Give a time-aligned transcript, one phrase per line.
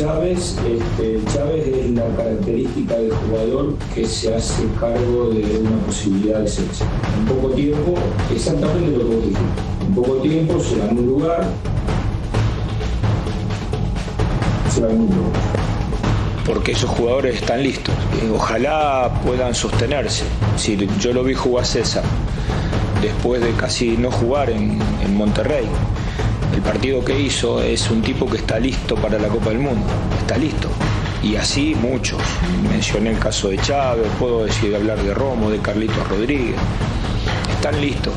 [0.00, 6.40] Chávez, este, Chávez es la característica del jugador que se hace cargo de una posibilidad
[6.40, 6.88] de selección.
[7.18, 7.94] En poco tiempo,
[8.32, 9.40] exactamente lo que vos dijiste.
[9.86, 11.44] En poco tiempo se ganó un lugar,
[14.72, 15.40] se ganó un lugar.
[16.46, 17.94] Porque esos jugadores están listos.
[18.22, 20.24] Eh, Ojalá puedan sostenerse.
[20.56, 22.04] Si yo lo vi jugar César
[23.02, 25.68] después de casi no jugar en, en Monterrey.
[26.54, 29.86] El partido que hizo es un tipo que está listo para la Copa del Mundo,
[30.18, 30.68] está listo.
[31.22, 32.20] Y así muchos.
[32.68, 36.56] Mencioné el caso de Chávez, puedo decir hablar de Romo, de Carlitos Rodríguez.
[37.50, 38.14] Están listos.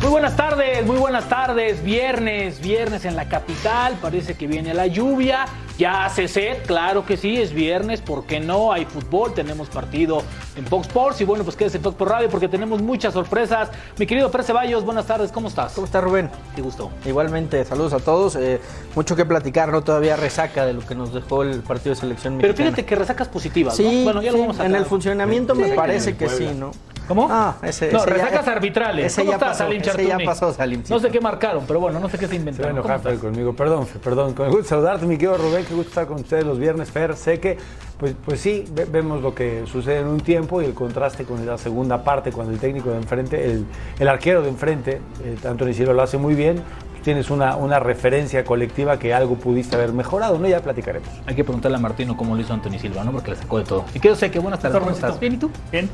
[0.00, 1.84] Muy buenas tardes, muy buenas tardes.
[1.84, 3.98] Viernes, viernes en la capital.
[4.00, 5.46] Parece que viene la lluvia.
[5.80, 8.02] Ya hace sed, claro que sí, es viernes.
[8.02, 8.70] ¿Por qué no?
[8.70, 10.22] Hay fútbol, tenemos partido
[10.54, 11.22] en Fox Sports.
[11.22, 13.70] Y bueno, pues quédese en Fox por Radio porque tenemos muchas sorpresas.
[13.96, 15.72] Mi querido Pérez Ceballos, buenas tardes, ¿cómo estás?
[15.72, 16.28] ¿Cómo está Rubén?
[16.54, 16.90] Qué gusto.
[17.06, 18.36] Igualmente, saludos a todos.
[18.36, 18.60] Eh,
[18.94, 19.82] mucho que platicar, ¿no?
[19.82, 22.76] Todavía resaca de lo que nos dejó el partido de selección Pero mexicana.
[22.76, 24.04] fíjate que resacas positivas, Sí, ¿no?
[24.04, 26.72] Bueno, ya lo vamos a en el funcionamiento me parece que sí, ¿no?
[27.10, 27.26] ¿Cómo?
[27.28, 29.06] Ah, ese, No, ese ya- resacas arbitrales.
[29.06, 30.82] Ese ¿Cómo ya estás, pasó, Salim ese ya pasó, Salim.
[30.88, 32.76] No sé qué marcaron, pero bueno, no sé qué se Se va a inventaron.
[32.76, 33.52] ¿Cómo enojar Fer conmigo.
[33.56, 34.32] Perdón, Fer, perdón.
[34.34, 35.64] Con el gusto de saludarte, mi querido Rubén.
[35.64, 37.16] Qué gusto estar con ustedes los viernes, Fer.
[37.16, 37.58] Sé que,
[37.98, 41.44] pues, pues sí, ve- vemos lo que sucede en un tiempo y el contraste con
[41.44, 43.66] la segunda parte, cuando el técnico de enfrente, el,
[43.98, 46.62] el arquero de enfrente, eh, Anthony Silva lo hace muy bien.
[47.02, 50.46] Tienes una, una referencia colectiva que algo pudiste haber mejorado, ¿no?
[50.46, 51.08] Ya platicaremos.
[51.26, 53.12] Hay que preguntarle a Martino cómo lo hizo Anthony Silva, ¿no?
[53.12, 53.84] Porque le sacó de todo.
[53.94, 55.18] Y que yo sé que buenas tardes, ¿cómo estás?
[55.18, 55.50] ¿Bien y tú?
[55.72, 55.88] Bien.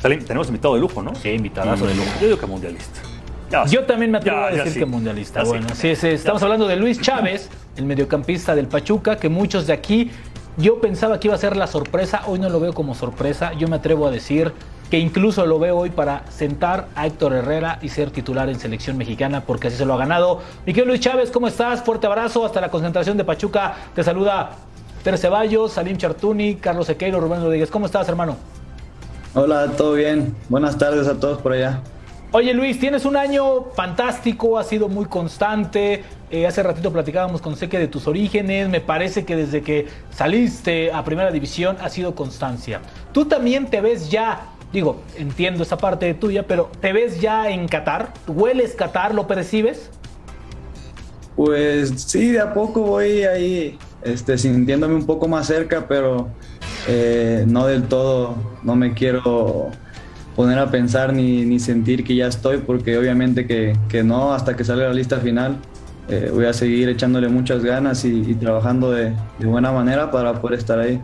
[0.00, 1.14] Salim, tenemos invitado de lujo, ¿no?
[1.14, 2.08] Sí, invitadazo de lujo.
[2.20, 3.00] Yo digo que mundialista.
[3.50, 4.78] Ya, Yo también me atrevo ya, a decir sí.
[4.78, 5.42] que mundialista.
[5.42, 9.66] Ya bueno, sí, sí, estamos hablando de Luis Chávez, el mediocampista del Pachuca, que muchos
[9.66, 10.10] de aquí,
[10.56, 13.68] yo pensaba que iba a ser la sorpresa, hoy no lo veo como sorpresa, yo
[13.68, 14.52] me atrevo a decir
[14.94, 18.96] que incluso lo veo hoy para sentar a Héctor Herrera y ser titular en selección
[18.96, 20.40] mexicana, porque así se lo ha ganado.
[20.66, 21.82] Miguel Luis Chávez, ¿cómo estás?
[21.82, 23.74] Fuerte abrazo, hasta la concentración de Pachuca.
[23.92, 24.52] Te saluda
[25.02, 27.72] Pérez Ceballos, Salim Chartuni, Carlos Sequeiro, Rubén Rodríguez.
[27.72, 28.36] ¿Cómo estás, hermano?
[29.34, 30.32] Hola, todo bien.
[30.48, 31.80] Buenas tardes a todos por allá.
[32.36, 36.02] Oye Luis, tienes un año fantástico, has sido muy constante.
[36.32, 38.68] Eh, hace ratito platicábamos con Seque de tus orígenes.
[38.68, 42.80] Me parece que desde que saliste a Primera División ha sido constancia.
[43.12, 47.66] Tú también te ves ya, digo, entiendo esa parte tuya, pero ¿te ves ya en
[47.68, 48.12] Qatar?
[48.26, 49.14] ¿Hueles Qatar?
[49.14, 49.88] ¿Lo percibes?
[51.36, 56.28] Pues sí, de a poco voy ahí este, sintiéndome un poco más cerca, pero
[56.86, 59.70] eh, no del todo, no me quiero
[60.36, 64.54] poner a pensar ni, ni sentir que ya estoy, porque obviamente que, que no, hasta
[64.56, 65.56] que salga la lista final.
[66.08, 70.40] eh, voy a seguir echándole muchas ganas y, y trabajando de, de buena manera para
[70.40, 71.00] poder estar ahí.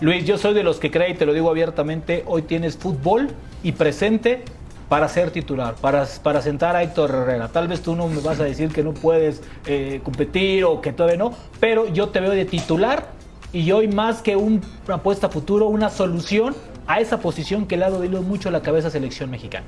[0.00, 3.28] Luis, yo soy de los que cree y te lo digo abiertamente, hoy tienes fútbol
[3.62, 4.44] y presente
[4.88, 7.48] para ser titular, para, para sentar a Héctor Herrera.
[7.48, 10.92] Tal vez tú no me vas a decir que no puedes eh, competir o que
[10.92, 13.08] todavía no, pero yo te veo de titular
[13.52, 16.54] y hoy más que un- una apuesta a futuro, una solución
[16.86, 19.66] a esa posición que le ha dolido mucho la cabeza a selección mexicana.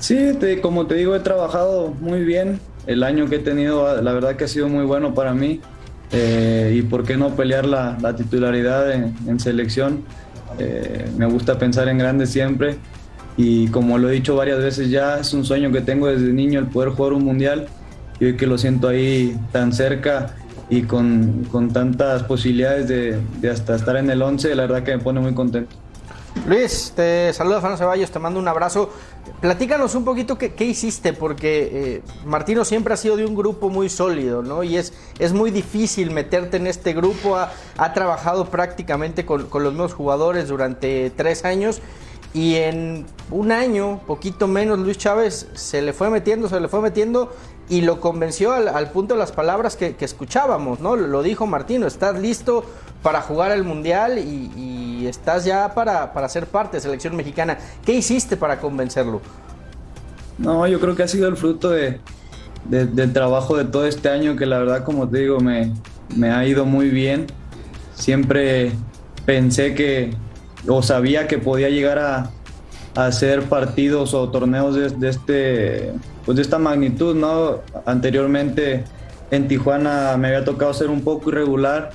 [0.00, 2.60] Sí, como te digo, he trabajado muy bien.
[2.86, 5.60] El año que he tenido, la verdad que ha sido muy bueno para mí.
[6.12, 10.04] Eh, y por qué no pelear la, la titularidad en, selección.
[10.58, 12.76] Eh, me gusta pensar en grande siempre.
[13.36, 16.58] Y como lo he dicho varias veces ya, es un sueño que tengo desde niño
[16.60, 17.66] el poder jugar un mundial.
[18.20, 20.36] Y hoy que lo siento ahí tan cerca
[20.68, 24.96] y con, con tantas posibilidades de, de hasta estar en el 11, la verdad que
[24.96, 25.81] me pone muy contento.
[26.46, 28.90] Luis, te saluda Fernando Ceballos, te mando un abrazo.
[29.40, 33.88] Platícanos un poquito qué, hiciste, porque eh, Martino siempre ha sido de un grupo muy
[33.88, 34.64] sólido, ¿no?
[34.64, 37.36] Y es, es muy difícil meterte en este grupo.
[37.36, 41.80] Ha, ha trabajado prácticamente con, con los mismos jugadores durante tres años.
[42.34, 46.80] Y en un año, poquito menos, Luis Chávez se le fue metiendo, se le fue
[46.80, 47.30] metiendo
[47.68, 50.96] y lo convenció al, al punto de las palabras que, que escuchábamos, ¿no?
[50.96, 52.64] Lo dijo Martino, estás listo
[53.02, 57.58] para jugar el Mundial y, estás ya para, para ser parte de selección mexicana.
[57.84, 59.20] ¿Qué hiciste para convencerlo?
[60.38, 61.98] No, yo creo que ha sido el fruto de,
[62.64, 65.72] del trabajo de todo este año que la verdad, como te digo, me,
[66.14, 67.26] me ha ido muy bien.
[67.94, 68.72] Siempre
[69.26, 70.14] pensé que,
[70.68, 72.30] o sabía que podía llegar a,
[72.94, 75.92] a hacer partidos o torneos de, este,
[76.24, 77.60] pues de esta magnitud, ¿no?
[77.84, 78.84] Anteriormente
[79.30, 81.90] en Tijuana me había tocado ser un poco irregular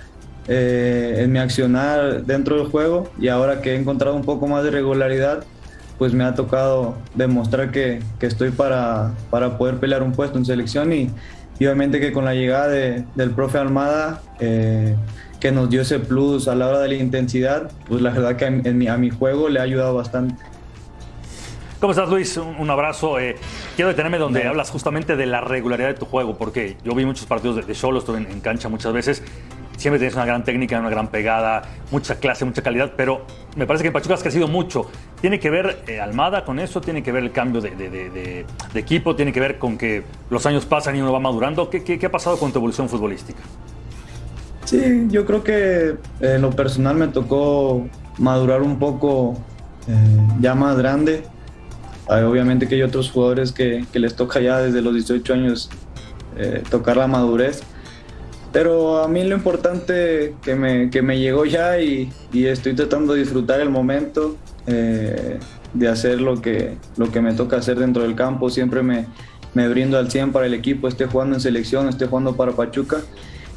[0.47, 4.63] eh, en mi accionar dentro del juego y ahora que he encontrado un poco más
[4.63, 5.43] de regularidad,
[5.97, 10.45] pues me ha tocado demostrar que, que estoy para, para, poder pelear un puesto en
[10.45, 11.09] selección y,
[11.59, 14.95] y obviamente que con la llegada de, del profe Almada, eh,
[15.39, 18.45] que nos dio ese plus a la hora de la intensidad, pues la verdad que
[18.45, 20.35] en mi, a mi juego le ha ayudado bastante.
[21.79, 22.35] ¿Cómo estás, Luis?
[22.37, 23.19] Un, un abrazo.
[23.19, 23.35] Eh,
[23.75, 27.27] quiero detenerme donde hablas justamente de la regularidad de tu juego, porque yo vi muchos
[27.27, 29.21] partidos de, solo, estuve en, en, cancha muchas veces.
[29.77, 33.83] Siempre tienes una gran técnica, una gran pegada, mucha clase, mucha calidad, pero me parece
[33.83, 34.89] que en Pachuca has crecido mucho.
[35.21, 36.81] ¿Tiene que ver eh, Almada con eso?
[36.81, 39.15] ¿Tiene que ver el cambio de, de, de, de, equipo?
[39.15, 40.01] ¿Tiene que ver con que
[40.31, 41.69] los años pasan y uno va madurando?
[41.69, 43.39] ¿Qué, qué, qué ha pasado con tu evolución futbolística?
[44.65, 47.85] Sí, yo creo que en lo personal me tocó
[48.17, 49.35] madurar un poco
[49.87, 49.93] eh,
[50.41, 51.23] ya más grande.
[52.09, 55.69] Obviamente que hay otros jugadores que, les toca ya desde los 18 años
[56.37, 57.61] eh, tocar la madurez.
[58.53, 63.19] Pero a mí lo importante que me, que me llegó ya y, estoy tratando de
[63.19, 64.37] disfrutar el momento,
[64.67, 65.37] eh,
[65.73, 68.49] de hacer lo que, lo que me toca hacer dentro del campo.
[68.49, 69.05] Siempre me,
[69.53, 72.97] me brindo al 100 para el equipo, esté jugando en selección, esté jugando para Pachuca.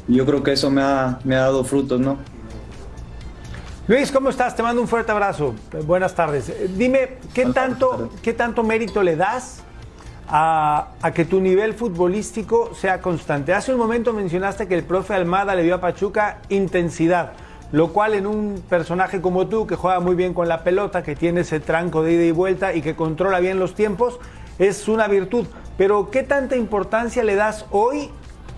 [0.07, 2.17] Yo creo que eso me ha, me ha dado frutos, ¿no?
[3.87, 4.55] Luis, ¿cómo estás?
[4.55, 5.55] Te mando un fuerte abrazo.
[5.85, 6.53] Buenas tardes.
[6.77, 9.63] Dime, ¿qué, tanto, ¿qué tanto mérito le das
[10.27, 13.55] a, a, que tu nivel futbolístico sea constante?
[13.55, 17.31] Hace un momento mencionaste que el profe Almada le dio a Pachuca intensidad,
[17.71, 21.15] lo cual en un personaje como tú, que juega muy bien con la pelota, que
[21.15, 24.19] tiene ese tranco de ida y vuelta y que controla bien los tiempos,
[24.59, 25.47] es una virtud.
[25.79, 28.11] Pero ¿qué tanta importancia le das hoy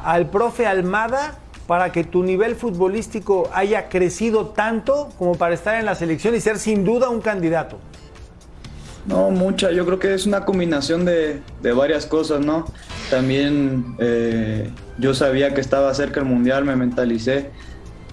[0.04, 5.86] al profe Almada para que tu nivel futbolístico haya crecido tanto como para estar en
[5.86, 7.80] la selección y ser sin duda un candidato?
[9.06, 9.72] No, mucha.
[9.72, 12.66] Yo creo que es una combinación de, de varias cosas, ¿no?
[13.10, 17.50] También eh, yo sabía que estaba cerca el Mundial, me mentalicé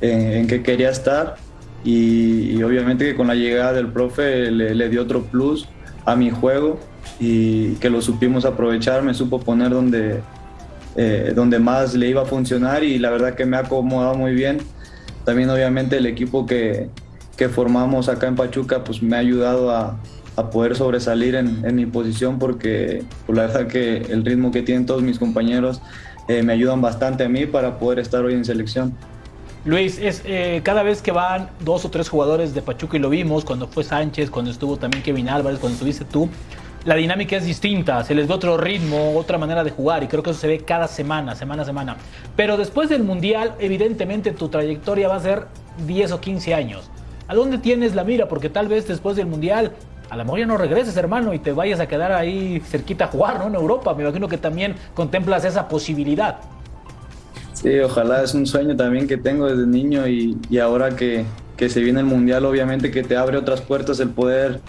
[0.01, 1.37] en, en que quería estar
[1.85, 5.67] y, y, obviamente que con la llegada del profe le, le, dio otro plus
[6.05, 6.79] a mi juego
[7.19, 10.21] y que lo supimos aprovechar, me supo poner donde,
[10.97, 14.35] eh, donde más le iba a funcionar y la verdad que me ha acomodado muy
[14.35, 14.59] bien.
[15.25, 16.89] También obviamente el equipo que,
[17.37, 19.99] que formamos acá en Pachuca pues me ha ayudado a,
[20.37, 24.63] a poder sobresalir en, en, mi posición porque pues, la verdad que el ritmo que
[24.63, 25.81] tienen todos mis compañeros
[26.29, 28.95] eh, me ayudan bastante a mí para poder estar hoy en selección.
[29.65, 33.11] Luis, es eh, cada vez que van dos o tres jugadores de Pachuca y lo
[33.11, 36.31] vimos cuando fue Sánchez, cuando estuvo también Kevin Álvarez, cuando estuviste tú,
[36.85, 40.23] la dinámica es distinta, se les da otro ritmo, otra manera de jugar y creo
[40.23, 41.97] que eso se ve cada semana, semana semana.
[42.37, 45.47] Pero después del Mundial, evidentemente tu trayectoria va a ser
[45.87, 46.91] 10 o 15 años.
[47.29, 48.29] ¿A dónde tienes la mira?
[48.29, 49.73] Porque tal vez después del Mundial
[50.11, 53.39] a lo mejor no regreses, hermano, y te vayas a quedar ahí cerquita a jugar,
[53.39, 53.47] ¿no?
[53.47, 53.95] En Europa.
[53.95, 56.39] Me imagino que también contemplas esa posibilidad.
[57.53, 61.25] Sí, ojalá es un sueño también que tengo desde niño y, y ahora que,
[61.57, 64.61] que, se viene el Mundial, obviamente que te abre otras puertas el poder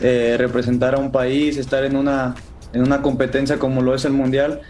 [0.00, 2.34] eh, representar a un país, estar en una,
[2.74, 4.60] en una competencia como lo es el Mundial.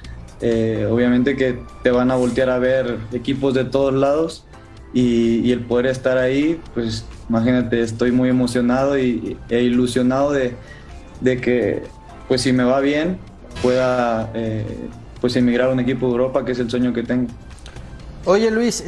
[0.41, 4.45] Eh, obviamente que te van a voltear a ver equipos de todos lados
[4.93, 10.55] y, el poder estar ahí, pues imagínate, estoy muy emocionado y, e ilusionado de,
[11.21, 11.83] de, que,
[12.29, 13.19] pues si me va bien,
[13.63, 14.65] pueda eh,
[15.21, 17.29] pues emigrar a un equipo de Europa, que es el sueño que tengo.
[18.27, 18.85] Oye Luis,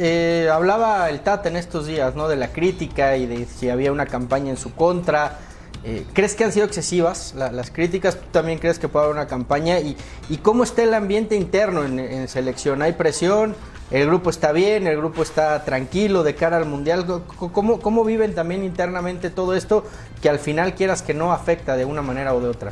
[0.51, 2.27] hablaba el Tata en estos días, ¿no?
[2.27, 5.39] De la crítica y de si había una campaña en su contra.
[5.83, 8.17] Eh, ¿Crees que han sido excesivas la, las críticas?
[8.17, 9.79] ¿Tú también crees que puede haber una campaña?
[9.79, 9.95] ¿Y,
[10.29, 12.81] y cómo está el ambiente interno en, en selección?
[12.81, 13.55] ¿Hay presión?
[13.91, 17.05] el grupo está bien, el grupo está tranquilo de cara al Mundial.
[17.37, 19.83] ¿Cómo, ¿Cómo, viven también internamente todo esto
[20.21, 22.71] que al final quieras que no afecta de una manera o de otra?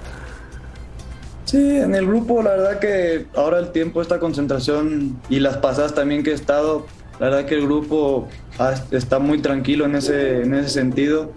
[1.45, 5.95] Sí, en el grupo la verdad que ahora el tiempo, esta concentración y las pasadas
[5.95, 6.85] también que he estado,
[7.19, 8.27] la verdad que el grupo
[8.91, 11.31] está muy tranquilo en ese, en ese sentido.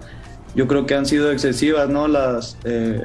[0.54, 2.08] Yo creo que han sido excesivas, ¿no?
[2.08, 3.04] Las, eh,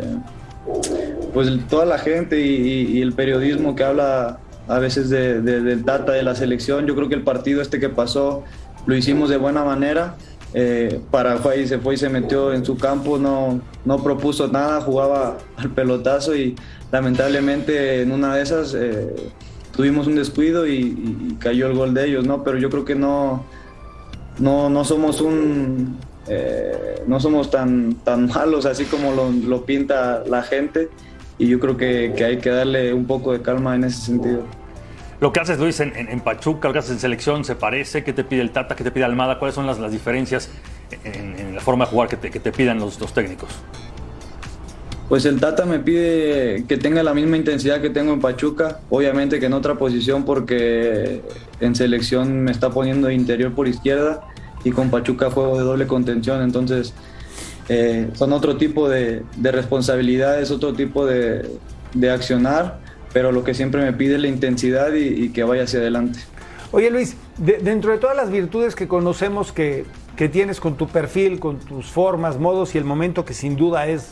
[1.34, 6.14] pues toda la gente y, el periodismo que habla a veces de, de, del Tata,
[6.14, 6.88] de la selección.
[6.88, 8.44] Yo creo que el partido este que pasó
[8.86, 10.16] lo hicimos de buena manera.
[10.54, 15.38] Eh, Paraguay se fue y se metió en su campo, no, no propuso nada, jugaba
[15.58, 16.56] al pelotazo y
[16.94, 19.14] lamentablemente en una de esas eh,
[19.76, 22.44] tuvimos un descuido y, y, cayó el gol de ellos, ¿no?
[22.46, 23.44] Pero yo creo que no,
[24.40, 25.98] no, no somos un...
[26.28, 30.90] Eh, no somos tan, tan malos así como lo, lo pinta la gente
[31.38, 34.44] y yo creo que, que hay que darle un poco de calma en ese sentido.
[35.22, 38.04] Lo que haces, Luis, en, en- en Pachuca, lo que haces en selección, ¿se parece?
[38.04, 38.76] ¿Qué te pide el Tata?
[38.76, 39.40] ¿Qué te pide Almada?
[39.40, 40.50] ¿Cuáles son las, las diferencias
[41.04, 43.50] en, en la forma de jugar que te, que te pidan los, los técnicos?
[45.08, 49.40] Pues el Tata me pide que tenga la misma intensidad que tengo en Pachuca, obviamente
[49.40, 51.22] que en otra posición porque
[51.60, 54.22] en selección me está poniendo interior por izquierda
[54.66, 56.94] y con Pachuca juego de doble contención, entonces
[57.70, 61.50] eh, son otro tipo de, de responsabilidades, otro tipo de,
[61.94, 62.80] de accionar,
[63.14, 66.20] pero lo que siempre me pide es la intensidad y, que vaya hacia adelante.
[66.72, 69.86] Oye Luis, de- dentro de todas las virtudes que conocemos que,
[70.18, 73.88] que tienes con tu perfil, con tus formas, modos y el momento que sin duda
[73.88, 74.10] es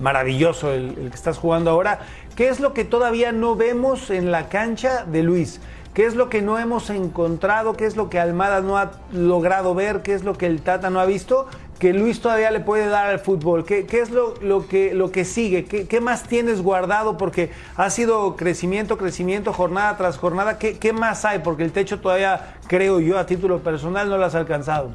[0.00, 2.00] maravilloso el que estás jugando ahora,
[2.36, 5.60] ¿qué es lo que todavía no vemos en la cancha de Luis?
[5.98, 7.72] ¿Qué es lo que no hemos encontrado?
[7.72, 10.02] ¿Qué es lo que Almada no ha logrado ver?
[10.02, 11.48] ¿Qué es lo que el Tata no ha visto?
[11.80, 13.64] Que Luis todavía le puede dar al fútbol.
[13.64, 15.64] ¿Qué, qué es lo, lo que, lo que sigue?
[15.64, 17.16] ¿Qué, qué más tienes guardado?
[17.16, 20.56] Porque ha sido crecimiento, crecimiento, jornada tras jornada.
[20.56, 21.40] ¿Qué, qué más hay?
[21.40, 24.90] Porque el techo todavía, creo yo, a título personal, no lo has alcanzado.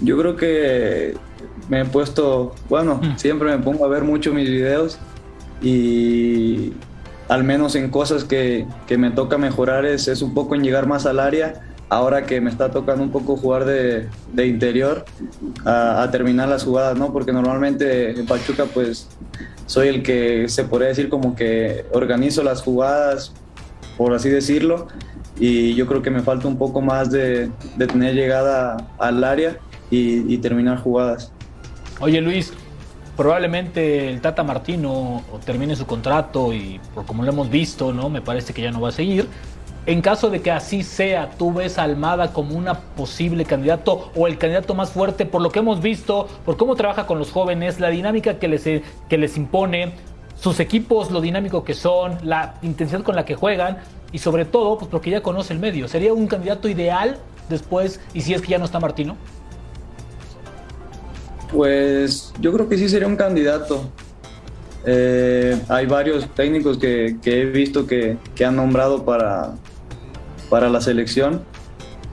[0.00, 1.16] Yo creo que
[1.68, 4.98] me he puesto, bueno, siempre me pongo a ver mucho mis videos
[5.62, 6.72] y
[7.28, 10.86] al menos en cosas que, que me toca mejorar es, es un poco en llegar
[10.86, 11.62] más al área.
[11.90, 15.06] Ahora que me está tocando un poco jugar de, de interior
[15.64, 17.12] a, terminar las jugadas, ¿no?
[17.14, 19.08] Porque normalmente en Pachuca pues
[19.64, 23.32] soy el que se podría decir como que organizo las jugadas,
[23.96, 24.88] por así decirlo,
[25.40, 29.56] y yo creo que me falta un poco más de, de tener llegada al área
[29.90, 31.32] y, y terminar jugadas.
[32.00, 32.52] Oye Luis,
[33.18, 38.08] probablemente el Tata Martino termine su contrato y por como lo hemos visto, ¿no?
[38.08, 39.26] Me parece que ya no va a seguir.
[39.86, 44.28] En caso de que así sea, ¿tú ves a Almada como una posible candidato o
[44.28, 47.80] el candidato más fuerte por lo que hemos visto, por cómo trabaja con los jóvenes,
[47.80, 49.94] la dinámica que les, que les impone,
[50.40, 53.78] sus equipos, lo dinámico que son, la intensidad con la que juegan
[54.12, 55.88] y sobre todo, pues porque ya conoce el medio?
[55.88, 59.16] ¿Sería un candidato ideal después y si es que ya no está Martino?
[61.52, 63.90] Pues yo creo que sí sería un candidato.
[64.86, 69.54] Eh, hay varios técnicos que, que he visto que, que han nombrado para,
[70.50, 71.42] para la selección,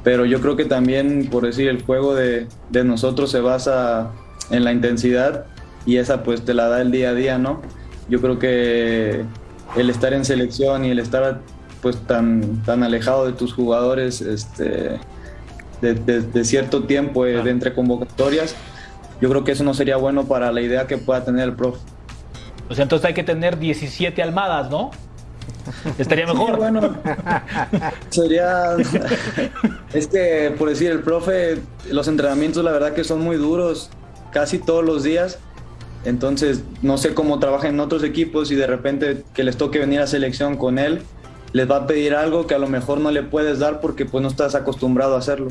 [0.03, 4.11] pero yo creo que también, por decir, el juego de, de nosotros se basa
[4.51, 5.45] en la intensidad
[5.85, 7.61] y esa pues te la da el día a día, ¿no?
[8.09, 9.23] Yo creo que
[9.75, 11.41] el estar en selección y el estar
[11.81, 14.99] pues tan, tan alejado de tus jugadores este,
[15.81, 18.55] de, de- de cierto tiempo eh, de entre convocatorias,
[19.21, 21.79] yo creo que eso no sería bueno para la idea que pueda tener el profe.
[22.69, 24.91] O sea, entonces hay que tener 17 almadas, ¿no?
[25.97, 26.51] Estaría mejor.
[26.51, 26.97] Sí, bueno,
[28.09, 28.75] sería.
[29.93, 33.89] es que, por decir, el profe, los entrenamientos, la verdad que son muy duros,
[34.31, 35.39] casi todos los días.
[36.03, 40.01] Entonces, no sé cómo trabajan en otros equipos y de repente que les toque venir
[40.01, 41.01] a selección con él,
[41.51, 44.21] les va a pedir algo que a lo mejor no le puedes dar porque pues
[44.21, 45.47] no estás acostumbrado a hacerlo.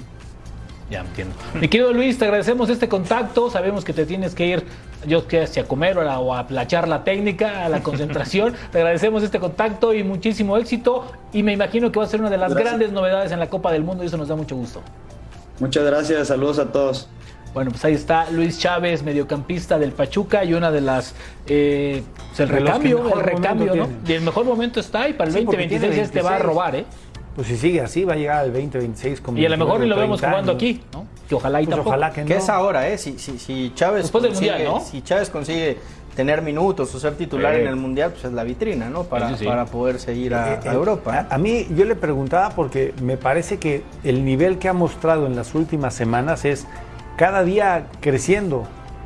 [0.90, 1.34] Ya entiendo.
[1.54, 3.50] Mi querido Luis, te agradecemos este contacto.
[3.50, 4.64] Sabemos que te tienes que ir,
[5.06, 7.82] yo que sé, a comer o a, la- o a la charla técnica, a la
[7.82, 8.52] concentración.
[8.70, 11.10] te agradecemos este contacto y muchísimo éxito.
[11.32, 12.70] Y me imagino que va a ser una de las Gracias.
[12.72, 14.82] grandes novedades en la Copa del Mundo y eso nos da mucho gusto.
[15.58, 17.08] Muchas gracias, saludos a todos.
[17.54, 21.14] Bueno, pues ahí está Luis Chávez, mediocampista del Pachuca y una de las.
[21.46, 23.88] eh, pues el recambio, el recambio, ¿no?
[24.06, 26.32] Y el mejor momento está y para el Sí, porque 2026 tiene este va a
[26.38, 26.46] 26.
[26.52, 26.84] robar, ¿eh?
[27.34, 29.86] Pues si sigue así, va a llegar al 2026 como Y a lo mejor ni
[29.86, 30.62] lo vemos 30 jugando años.
[30.62, 31.06] aquí, ¿no?
[31.28, 31.90] Que ojalá y Pues tampoco.
[31.90, 32.26] ojalá que no.
[32.28, 32.98] Que es ahora, ¿eh?
[32.98, 34.80] Si, si, si Chávez Después del Mundial, ¿no?
[34.80, 35.78] si Chávez consigue
[36.14, 39.02] tener minutos o ser titular en el Mundial, pues es la vitrina, ¿no?
[39.02, 39.44] Para, Sí, sí.
[39.46, 41.12] para poder seguir a, Eh, eh, a Europa.
[41.12, 41.26] ¿eh?
[41.28, 45.26] A, a mí yo le preguntaba porque me parece que el nivel que ha mostrado
[45.26, 46.68] en las últimas semanas es
[47.16, 48.58] cada día creciendo.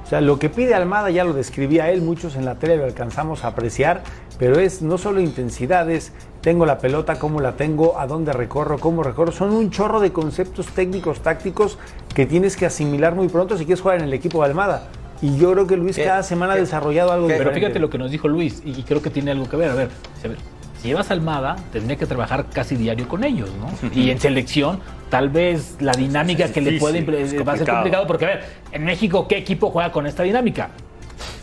[0.05, 2.85] O sea, lo que pide Almada ya lo describía él, muchos en la tele lo
[2.85, 4.03] alcanzamos a apreciar,
[4.39, 6.13] pero es no solo intensidad, es
[6.49, 9.33] tengo la pelota, cómo la tengo, a dónde recorro, cómo recorro.
[9.33, 11.77] Son un chorro de conceptos técnicos, tácticos
[12.15, 14.89] que tienes que asimilar muy pronto si quieres jugar en el equipo de Almada.
[15.21, 16.05] Y yo creo que Luis ¿Qué?
[16.05, 16.63] cada semana ha ¿Qué?
[16.63, 17.61] desarrollado algo Pero diferente.
[17.61, 19.69] fíjate lo que nos dijo Luis, y creo que tiene algo que ver.
[19.69, 19.91] A ver,
[20.25, 20.39] a ver,
[20.81, 23.91] si llevas Almada, tendría que trabajar casi diario con ellos, ¿no?
[23.95, 27.03] Y en selección, tal vez la dinámica Es que le puede
[27.43, 30.71] va a ser complicado, porque a ver, en México, ¿qué equipo juega con esta dinámica?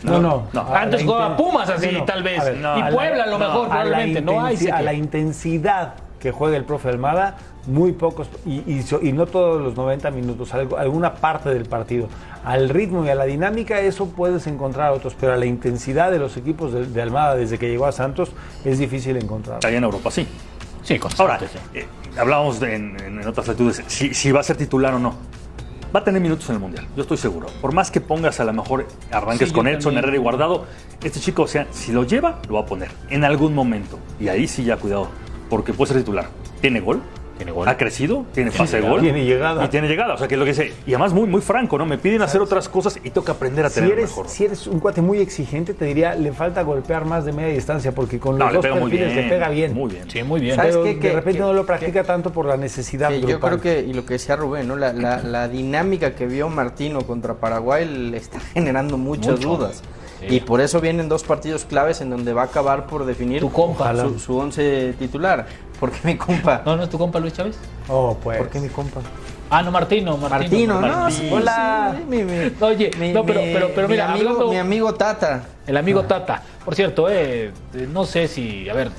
[0.02, 0.46] No, no.
[0.52, 0.60] No.
[0.62, 2.04] A Antes jugaba inten- Pumas así, No, no.
[2.04, 2.42] tal vez.
[2.42, 4.20] Y Puebla a lo no, mejor, a la probablemente.
[4.22, 4.56] No hay.
[4.68, 9.26] A la intensidad que juega el profe Almada, muy pocos, y, y so- y no
[9.26, 12.08] todos los 90 minutos, algo- alguna parte del partido.
[12.44, 16.18] Al ritmo y a la dinámica, eso puedes encontrar otros, pero a la intensidad de
[16.18, 18.30] los equipos de, de Almada desde que llegó a Santos
[18.64, 19.58] es difícil encontrar.
[19.64, 20.26] Allá en Europa, sí.
[20.82, 21.40] Sí, Ahora,
[21.74, 25.14] eh, hablábamos de- en, en otras latitudes, si, si va a ser titular o no.
[25.94, 27.46] Va a tener minutos en el Mundial, yo estoy seguro.
[27.60, 29.98] Por más que pongas a lo mejor arranques Sí, con Edson, también.
[30.04, 30.66] Herrera y Guardado,
[31.02, 33.98] este chico, o sea, si lo lleva, lo va a poner en algún momento.
[34.20, 35.08] Y ahí sí ya cuidado,
[35.48, 36.28] porque puede ser titular.
[36.60, 37.02] Tiene gol,
[37.36, 37.68] Tiene gol.
[37.68, 39.00] ha crecido, tiene pase de gol.
[39.00, 39.64] Tiene llegada.
[39.64, 40.72] Y tiene llegada, o sea, que es lo que sé.
[40.86, 41.84] Y además muy, muy franco, ¿no?
[41.86, 44.28] Me piden hacer otras cosas y tengo que aprender a Si tener eres, mejor.
[44.28, 47.92] si eres un cuate muy exigente, te diría, le falta golpear más de media distancia,
[47.92, 49.74] porque con No, los le dos perfiles le pega bien.
[49.74, 50.10] Muy bien.
[50.10, 50.56] Sí, muy bien.
[50.56, 50.94] ¿Sabes Pero qué?
[50.94, 53.80] de Que- repente que- no lo practica tanto por la necesidad Sí, yo creo que,
[53.80, 54.76] y lo que decía Rubén, ¿no?
[54.76, 59.48] la, la- la dinámica que vio Martino contra Paraguay le está generando muchas Mucho.
[59.56, 59.82] dudas.
[60.28, 63.52] Y por eso vienen dos partidos claves en donde va a acabar por definir Tu
[63.52, 63.94] compa.
[63.94, 65.46] su, su once titular.
[65.80, 66.62] Porque mi compa.
[66.64, 67.58] ¿No, no es tu compa Luis Chávez?
[67.88, 68.38] Oh, pues.
[68.38, 69.00] ¿Por qué mi compa?
[69.50, 70.16] Ah, no, Martino.
[70.16, 70.88] Martino, Martino, ¿no?
[71.04, 71.36] Martino.
[71.36, 71.94] Hola.
[72.08, 74.94] mi, mi- Oye, mi- no, pero, mi- pero, pero mi mira, amigo, hablando- mi amigo
[74.94, 75.44] Tata.
[75.66, 76.42] El amigo Tata.
[76.64, 78.90] Por cierto, eh, eh, no sé si, a ver,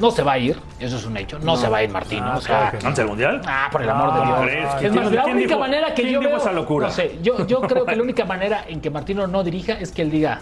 [0.00, 2.24] no se va a ir, eso es un hecho, no, se va a ir Martino.
[2.26, 2.88] Ah, o sea, claro que no.
[2.88, 3.42] ¿Antes del Mundial?
[3.46, 4.50] Ah, por el amor de ¿cómo Dios.
[4.50, 6.86] Es ¿Quién más, la única dijo- manera que yo veo, esa locura?
[6.88, 9.92] no sé, yo, yo creo que la única manera en que Martino no dirija es
[9.92, 10.40] que él diga,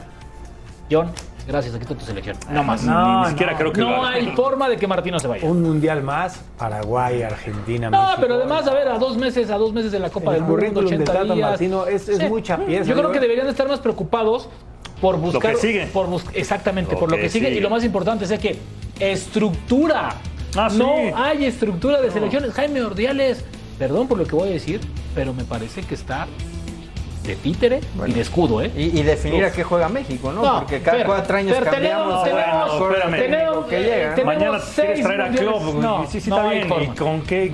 [0.90, 1.10] John,
[1.46, 2.36] gracias, aquí está tu selección.
[2.50, 2.82] No más.
[2.84, 3.58] no, ni, ni siquiera no.
[3.58, 4.14] creo que lo No haga.
[4.16, 5.46] hay forma de que Martino se vaya.
[5.48, 8.18] Un mundial más, Paraguay, Argentina, No, México.
[8.20, 10.42] pero además, a ver, a dos meses, a dos meses de la Copa El del
[10.42, 11.50] Mundo, currículum de 80 Tata días.
[11.50, 13.12] Martino es- es mucha pieza, Yo creo ¿no?
[13.12, 14.48] que deberían estar más preocupados
[15.00, 15.52] por buscar.
[15.54, 15.86] que sigue.
[15.86, 17.46] Por bus- exactamente, Lo por lo que que sigue.
[17.48, 17.58] sigue.
[17.58, 18.58] Y lo más importante es que
[19.24, 20.14] estructura.
[20.56, 20.78] Ah, sí.
[20.78, 22.52] No hay estructura de selecciones.
[22.52, 23.44] Jaime Ordiales,
[23.78, 24.80] perdón por lo que voy a decir,
[25.14, 26.26] pero me parece que está
[27.24, 28.70] de títere y de escudo, ¿eh?
[28.76, 29.50] Y, y definir Uf.
[29.50, 30.42] a qué juega México, ¿no?
[30.42, 33.18] No, Porque cada cuatro años Fer, cambiamos tenemos- el espérame.
[33.20, 34.14] tenemos- que eh, llega.
[34.14, 35.30] tenemos- Mañana seis quieres traer a.
[35.30, 35.74] Klopp.
[35.74, 36.68] No, sí, sí no está hay bien.
[36.68, 36.84] forma.
[36.84, 37.52] ¿Y con qué?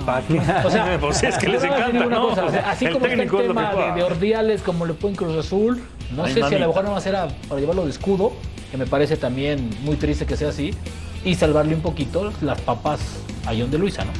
[0.63, 2.29] O sea, pues es que les no encanta, ¿no?
[2.29, 5.15] cosa, o sea, así el como está el tema de, de Ordiales, como le pueden
[5.17, 5.83] Cruz Azul,
[6.15, 7.91] no Ay, sé si a lo mejor no va a ser a- para llevarlo de
[7.91, 8.31] escudo,
[8.71, 10.73] que me parece también muy triste que sea así,
[11.25, 12.99] y salvarle un poquito las papas
[13.45, 14.11] a John de Luisa, ¿no?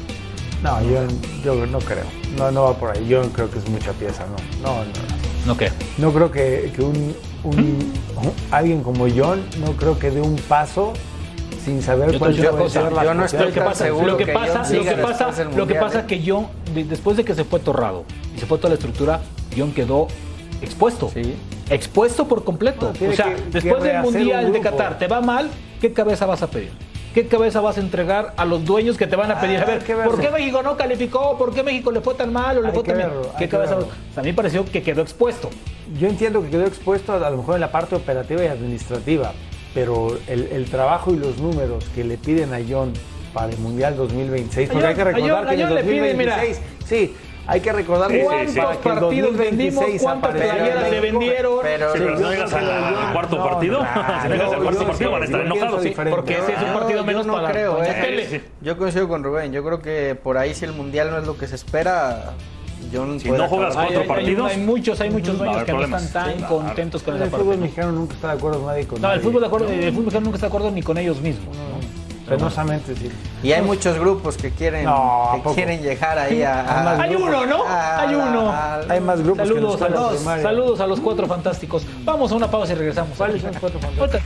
[0.63, 1.01] No, yo,
[1.45, 2.03] yo no creo.
[2.35, 3.07] No, no va por ahí.
[3.07, 4.67] Yo creo que es mucha pieza, no.
[4.67, 5.16] No, no.
[5.47, 5.71] ¿No qué?
[5.97, 10.35] No creo que, que un, un- un- alguien como John, no creo que dé un
[10.35, 10.91] paso
[11.63, 14.07] sin saber Yo cuál a ser cosa, la yo no estoy Lo que pasa, seguro
[14.07, 16.05] lo que que pasa, John lo siga que pasa, después del lo que Mundial, pasa
[16.07, 18.03] que John, de- después de que se fue Torrado
[18.35, 19.21] y se fue toda la estructura,
[19.57, 20.07] John quedó
[20.61, 21.09] expuesto.
[21.13, 21.33] Sí.
[21.69, 22.91] Expuesto por completo.
[22.91, 24.59] O sea, que- que después del Mundial un de.
[24.61, 25.49] Qatar, te va mal,
[25.81, 26.71] ¿qué cabeza vas a pedir?
[27.17, 29.57] ¿Qué cabeza vas a entregar a los dueños que te van a pedir?
[29.57, 30.11] Ah, a ver, verlo.
[30.11, 31.35] ¿por qué México no calificó?
[31.35, 33.79] ¿Por qué México le fue tan mal o le Hay fue tan verlo, ¿Qué cabeza?
[34.15, 35.49] A mí me pareció que quedó expuesto.
[35.99, 39.33] Yo entiendo que quedó expuesto a, lo mejor en la parte operativa y administrativa,
[39.73, 42.93] pero el, el trabajo y los números que le piden a John
[43.33, 46.17] para el Mundial 2026, porque hay que recordar John- que en el John le piden,
[46.17, 46.35] mira.
[46.35, 47.15] 2026, sí,
[47.47, 48.23] hay que recordar sí, sí.
[48.23, 50.01] ¿Cuántos el partidos 2026 vendimos?
[50.01, 51.53] ¿Cuántas playeras le vendieron?
[51.61, 53.87] Pero, Sí, pero si no yo llegas creo que al yo- cuarto no, partido, no,
[53.87, 55.85] si no llegas al yo- cuarto yo- partido van a estar yo enojados.
[56.09, 58.41] Porque ese es un No, partido yo menos no para creo, ¿eh?
[58.61, 59.51] Yo coincido con Rubén.
[59.53, 62.33] Yo creo que por ahí si el mundial no es lo que se espera,
[62.93, 63.87] John Si puede no juegas acabar.
[63.87, 66.55] Cuatro hay- partidos, hay muchos, hay muchos dueños que no están tan Sí, claro.
[66.57, 67.61] contentos con El esa fútbol parte.
[67.61, 70.23] mexicano nunca está de acuerdo nadie con No, el fútbol, de acuerdo, el fútbol mexicano
[70.25, 71.55] nunca está de acuerdo ni con ellos mismos.
[72.27, 73.09] Penosamente, sí.
[73.41, 76.61] Y hay muchos grupos que quieren, No, ¿a que quieren llegar ahí a.
[76.61, 77.63] a- Hay uno, ¿no?
[77.65, 78.49] a- Hay uno.
[78.51, 81.85] a- Hay más grupos que Saludos los a, los, saludos a los cuatro fantásticos.
[82.03, 83.17] Vamos a una pausa y regresamos.
[83.17, 84.21] ¿Cuáles son los cuatro fantásticos?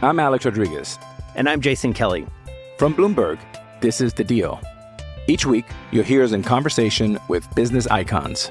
[0.00, 0.98] I'm Alex Rodriguez.
[1.36, 2.26] And I'm Jason Kelly.
[2.78, 3.38] From Bloomberg,
[3.80, 4.60] this is The Deal.
[5.28, 8.50] Each week, you'll hear us in conversation with business icons.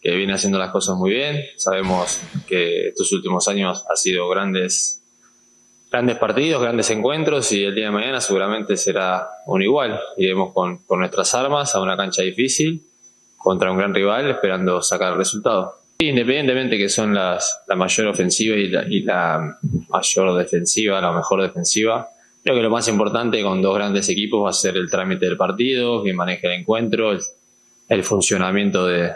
[0.00, 1.44] que viene haciendo las cosas muy bien.
[1.56, 5.02] Sabemos que estos últimos años ha sido grandes,
[5.90, 9.98] grandes partidos, grandes encuentros y el día de mañana seguramente será un igual.
[10.16, 12.82] Iremos con, con nuestras armas a una cancha difícil
[13.36, 15.80] contra un gran rival esperando sacar el resultado.
[15.98, 21.42] Independientemente que son las, la mayor ofensiva y la, y la mayor defensiva, la mejor
[21.42, 22.08] defensiva,
[22.42, 25.36] creo que lo más importante con dos grandes equipos va a ser el trámite del
[25.36, 27.12] partido, que maneje el encuentro,
[27.88, 29.12] el funcionamiento de,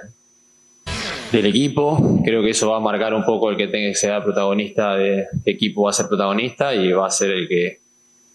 [1.33, 2.21] del equipo.
[2.25, 5.27] Creo que eso va a marcar un poco el que tenga que ser protagonista de
[5.45, 7.81] equipo va a ser protagonista y va a ser el que,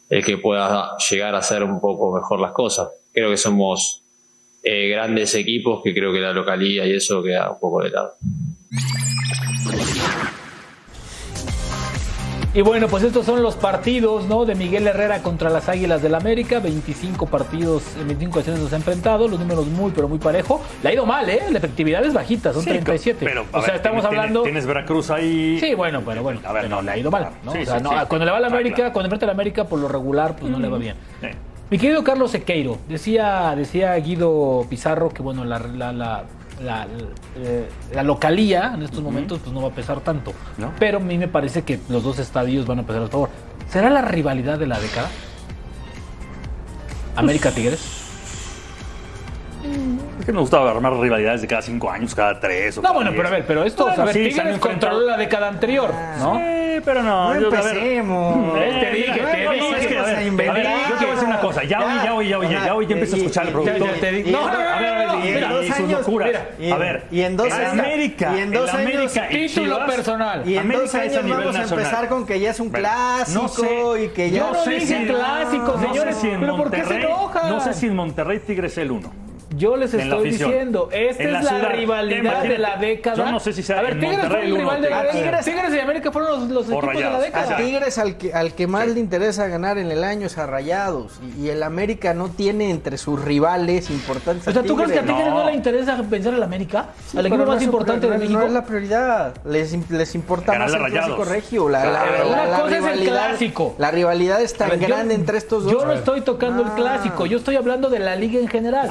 [0.09, 2.89] el que pueda llegar a hacer un poco mejor las cosas.
[3.13, 4.01] Creo que somos
[4.63, 8.15] eh, grandes equipos que creo que la localía y eso queda un poco de lado.
[12.55, 14.45] Y bueno, pues estos son los partidos, ¿no?
[14.45, 16.59] De Miguel Herrera contra las Águilas del América.
[16.61, 20.61] 25 partidos, 25 acciones los ha enfrentado, los números muy, pero muy parejo.
[20.81, 21.41] Le ha ido mal, ¿eh?
[21.51, 23.25] La efectividad es bajita, son Sí, 37.
[23.25, 24.43] Pero, o sea, ver, estamos tienes- hablando.
[24.43, 25.59] Tienes Veracruz ahí.
[25.59, 26.39] Sí, bueno, pero bueno.
[26.45, 27.51] A ver, pero no, le ha ido mal, ¿no?
[27.51, 27.95] Sí, O sea, sí, no, sí.
[28.07, 28.93] Cuando le va a la Está América, claro.
[28.93, 30.95] cuando enfrenta a la América, por lo regular, pues no le va bien.
[31.69, 36.23] Mi querido Carlos Sequeiro, decía, decía Guido Pizarro que bueno, la, la, la,
[36.61, 36.87] la,
[37.35, 40.33] eh, la localía en estos momentos pues no va a pesar tanto.
[40.57, 40.71] ¿No?
[40.79, 43.29] Pero a mí me parece que los dos estadios van a pesar a favor.
[43.69, 45.09] ¿Será la rivalidad de la década?
[47.15, 48.04] América Tigres.
[50.19, 52.77] Es que nos gusta armar rivalidades de cada cinco años, cada tres.
[52.77, 53.17] O No, cada bueno, diez.
[53.21, 56.35] pero a ver, pero esto, Bueno, a ver, sí, Tigres controló la década anterior, ¿no?
[56.35, 57.33] Sí, pero no.
[57.33, 58.57] No yo, a ver, empecemos.
[58.57, 59.45] Eh, Te dije, te dije.
[59.45, 60.63] no, es que, a ver, Vamos a a ver, inventar.
[60.89, 61.63] yo te voy a decir una cosa.
[61.63, 63.79] Ya oí, ya oí, ya oí, ya oí, ya empiezo a escuchar y- productor.
[64.25, 65.49] No, no, no, A ver, a ver, no, no, y- mira,
[65.99, 66.31] locuras.
[66.59, 70.41] y- A ver, y en dos años- América, y en dos años- Título personal.
[70.49, 73.47] Y en América dos años vamos a empezar con que ya es un clásico no
[73.47, 76.71] sé, y que ya yo no sé dije si- clásico, no sé señores, pero ¿por
[76.71, 77.49] qué se enojan?
[77.49, 79.11] No sé si en Monterrey Tigres es el uno.
[79.55, 81.69] Yo les estoy diciendo, esta En es la ciudad.
[81.71, 83.15] rivalidad de la década.
[83.15, 85.23] yo no sé si sea A ver, en Tigres fue el rival de la Tigres.
[85.23, 85.41] década.
[85.43, 87.53] Tigres y América fueron los, los equipos de la década.
[87.53, 90.45] A Tigres al que, al que más le interesa ganar en el año es a
[90.45, 91.19] Rayados.
[91.37, 94.47] Y, y el América no tiene entre sus rivales importantes.
[94.47, 95.45] O sea, ¿tú crees que a Tigres no, No.
[95.45, 96.87] le interesa pensar en la América?
[97.07, 98.39] Sí, al equipo más importante de México.
[98.39, 99.33] No es la prioridad.
[99.45, 101.69] Les, im- les importa Ganarle más el clásico regio.
[101.69, 103.75] La, la- la- Una la cosa es el rivalidad- clásico.
[103.77, 105.71] La rivalidad es tan grande entre estos dos.
[105.71, 106.75] Yo no estoy tocando el Ah.
[106.75, 108.89] clásico, yo estoy hablando de la liga en general.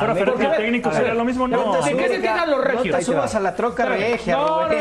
[0.57, 1.83] Técnico sería lo mismo, no.
[1.83, 2.87] ¿De qué se quejan los regios?
[2.87, 4.69] No te subas a la troca regia, No, no.
[4.69, 4.77] ¿De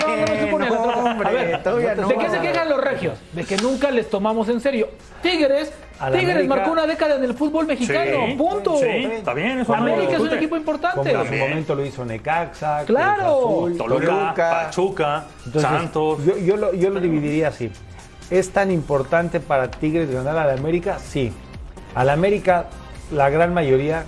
[2.17, 3.17] qué se quejan los regios?
[3.31, 4.89] De que nunca les tomamos en serio.
[5.21, 5.71] Tigres,
[6.11, 8.77] Tigres América- marcó una década en el fútbol mexicano, Sí, punto.
[8.77, 10.97] sí, está bien, eso no lo América es un equipo importante.
[11.13, 13.23] Como en su momento lo hizo Necaxa, Claro.
[13.65, 14.49] Azul, Toluca, Toluca.
[14.65, 16.25] Pachuca, Entonces, Santos.
[16.25, 17.71] Yo, yo lo, yo lo dividiría así.
[18.29, 20.97] ¿Es tan importante para Tigres ganar a la América?
[20.99, 21.31] Sí.
[21.95, 22.65] A la América,
[23.11, 24.03] la gran mayoría,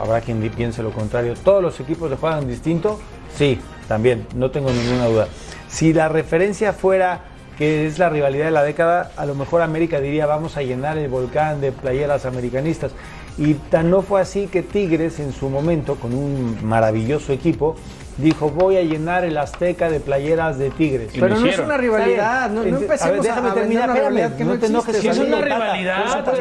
[0.00, 3.00] habrá quien piense lo contrario, todos los equipos le juegan distinto.
[3.36, 5.28] Sí, también, no tengo ninguna duda.
[5.68, 7.22] Si la referencia fuera
[7.58, 10.98] que es la rivalidad de la década, a lo mejor América diría vamos a llenar
[10.98, 12.92] el volcán de playeras americanistas.
[13.36, 17.76] Y tan no fue así que Tigres en su momento, con un maravilloso equipo,
[18.16, 21.10] dijo voy a llenar el Azteca de playeras de Tigres.
[21.12, 22.50] Pero no es una rivalidad.
[22.50, 24.60] No, no Ent- a empecemos ver, déjame a terminar, una rivalidad espérame, que no no
[24.60, 24.96] te enojes.
[24.98, 26.32] Si es una rivalidad, no,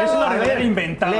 [0.00, 1.12] Es una rivalidad inventada.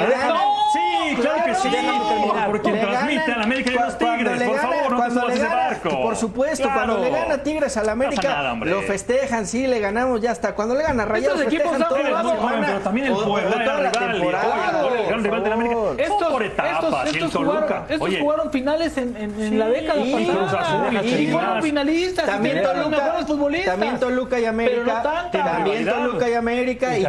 [0.73, 1.69] Sí, claro que sí.
[1.71, 2.47] déjame terminar.
[2.51, 4.43] Por quien Le transmite a la América y a los Tigres.
[4.43, 6.02] Por favor, no te subas ese barco.
[6.23, 6.95] Por supuesto, Claro.
[6.95, 10.21] cuando le gana Tigres a la No pasa América, nada, lo festejan, sí, le ganamos,
[10.21, 10.55] ya está.
[10.55, 13.65] Cuando le gana Rayados, Estos equipos festejan todo, la semana, pero también el Puebla toda
[13.65, 14.09] era la rival.
[14.09, 15.77] y temporada, el gran rival de la América.
[15.99, 16.85] Estos, por estos, etapas.
[17.33, 20.39] jugaron, estos Oye, jugaron finales en, en- en Sí, la década y pasada.
[20.39, 22.27] Cruz Azul, y déjate fueron finalistas.
[22.27, 23.73] También y Toluca, mejores futbolistas.
[23.73, 25.31] también Toluca y América, Pero no tanta.
[25.45, 26.07] también Rivalidad.
[26.07, 27.03] Toluca y América, Y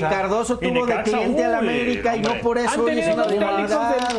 [0.00, 3.24] Cardoso, y tuvo de cliente a la uy, América y no por eso tenido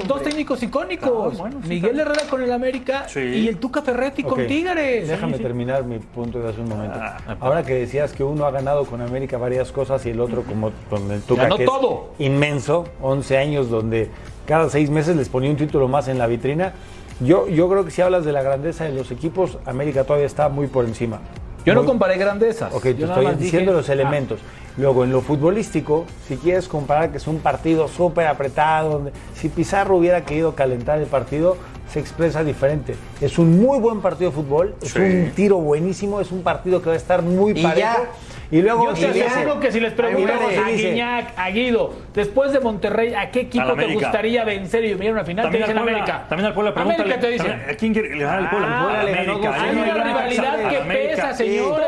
[0.06, 1.40] dos técnicos, icónicos.
[1.40, 2.00] Ah, Miguel.
[2.00, 3.20] Herrera con el América Sí.
[3.20, 5.08] y el Tuca Ferretti con Ok, Tigres.
[5.08, 5.44] Déjame sí.
[5.44, 6.98] terminar mi punto de hace un momento.
[7.02, 10.44] Ah, Ahora que decías que uno ha ganado con América varias cosas y el otro
[10.44, 12.10] como con el Tuca Ganó que es todo.
[12.20, 14.10] inmenso, 11 años donde
[14.46, 16.74] cada seis meses les ponía un título más en la vitrina.
[17.22, 20.50] Yo, yo creo que si hablas de la grandeza de los equipos, América todavía está
[20.50, 21.20] muy por encima.
[21.66, 22.74] Yo no comparé grandezas.
[22.74, 24.40] Ok, te Yo estoy diciendo dije- los elementos.
[24.78, 29.50] Luego, en lo futbolístico, si quieres comparar que es un partido súper apretado, donde si
[29.50, 31.58] Pizarro hubiera querido calentar el partido,
[31.92, 32.96] se expresa diferente.
[33.20, 35.00] Es un muy buen partido de fútbol, es Sí.
[35.00, 38.06] un tiro buenísimo, es un partido que va a estar muy parejo.
[38.52, 42.52] Y luego Yo te dice- aseguro que si les preguntamos a Guiñac, a Guido, después
[42.52, 45.46] de Monterrey, ¿a qué equipo te gustaría vencer y venir a una final?
[45.46, 46.26] También te al dicen Puebla, América.
[46.28, 47.04] también al Puebla, pregúntale.
[47.04, 47.64] América te dicen.
[47.70, 48.68] ¿A quién quiere ganar el Puebla?
[48.72, 49.62] Ah, Al le ganó América.
[49.64, 51.88] Hay una rivalidad que pesa, señores.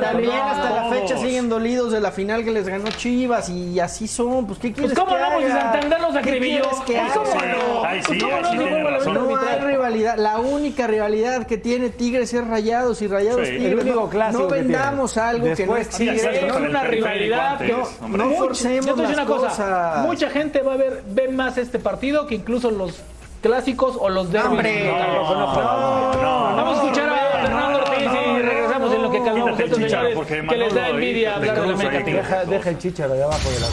[0.00, 4.06] También hasta la fecha siguen dolidos de la final que les ganó Chivas y así
[4.08, 4.46] son.
[4.46, 5.52] Pues, ¿qué quieres Pues cómo que no, pues si?
[5.52, 6.62] Santander los ¿Qué acribilló.
[6.84, 7.84] quieres que Pues, no?
[7.84, 8.66] Ay, sí, Pues, ¿cómo ay, no?
[8.66, 9.38] sí, razón.
[9.48, 10.16] hay rivalidad.
[10.18, 13.52] La única rivalidad que tiene Tigres es Rayados y Rayados Sí.
[13.56, 13.72] Tigres.
[13.72, 14.62] El único no, clásico no que
[15.16, 17.52] algo que no es exacto, Es una rivalidad.
[17.52, 18.18] antes, No, hombre.
[18.22, 19.48] no mucha- forcemos yo te voy a decir las una cosa.
[19.48, 20.06] cosas.
[20.06, 23.00] Mucha gente va a ver, ve más este partido que incluso los
[23.42, 24.50] clásicos o los derbis.
[24.50, 29.02] Hombre, No, no, no, no, Vamos a escuchar a Fernando Ortiz no, y regresamos en
[29.02, 32.78] lo que calmamos estos señores que les da envidia hablar de la América deja el
[32.78, 33.66] chicharo de abajo de la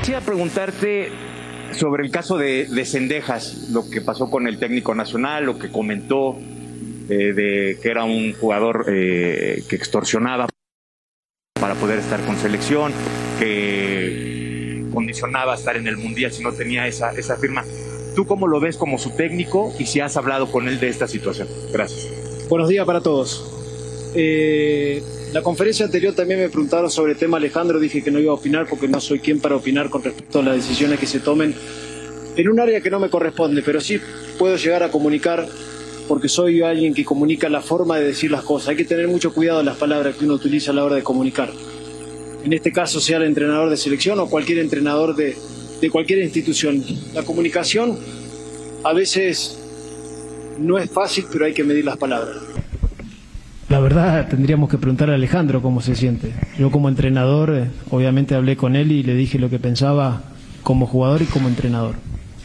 [0.00, 1.12] Quisiera preguntarte
[1.72, 5.70] sobre el caso de, de Cendejas, lo que pasó con el técnico nacional, lo que
[5.72, 6.36] comentó
[7.08, 10.48] eh, de que era un jugador eh, que extorsionaba
[11.60, 12.92] para poder estar con selección,
[13.38, 17.64] que condicionaba estar en el mundial si no tenía esa, esa firma.
[18.14, 21.08] ¿Tú cómo lo ves como su técnico y si has hablado con él de esta
[21.08, 21.48] situación?
[21.72, 22.08] Gracias.
[22.48, 23.50] Buenos días para todos.
[24.14, 28.30] eh, la conferencia anterior también me preguntaron sobre el tema Alejandro, dije que no iba
[28.30, 31.18] a opinar porque no soy quien para opinar con respecto a las decisiones que se
[31.18, 31.52] tomen
[32.36, 34.00] en un área que no me corresponde, pero sí
[34.38, 35.44] puedo llegar a comunicar
[36.08, 38.68] porque soy alguien que comunica la forma de decir las cosas.
[38.70, 41.02] Hay que tener mucho cuidado en las palabras que uno utiliza a la hora de
[41.02, 41.50] comunicar.
[42.44, 45.36] En este caso sea el entrenador de selección o cualquier entrenador de,
[45.80, 46.84] de cualquier institución.
[47.14, 47.98] La comunicación
[48.84, 49.58] a veces
[50.58, 52.36] no es fácil, pero hay que medir las palabras.
[53.68, 56.32] La verdad, tendríamos que preguntar a Alejandro cómo se siente.
[56.58, 60.22] Yo como entrenador, eh, obviamente hablé con él y le dije lo que pensaba
[60.62, 61.96] como jugador y como entrenador.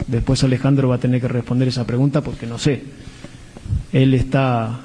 [0.07, 2.81] Después Alejandro va a tener que responder esa pregunta porque no sé.
[3.93, 4.81] Él está,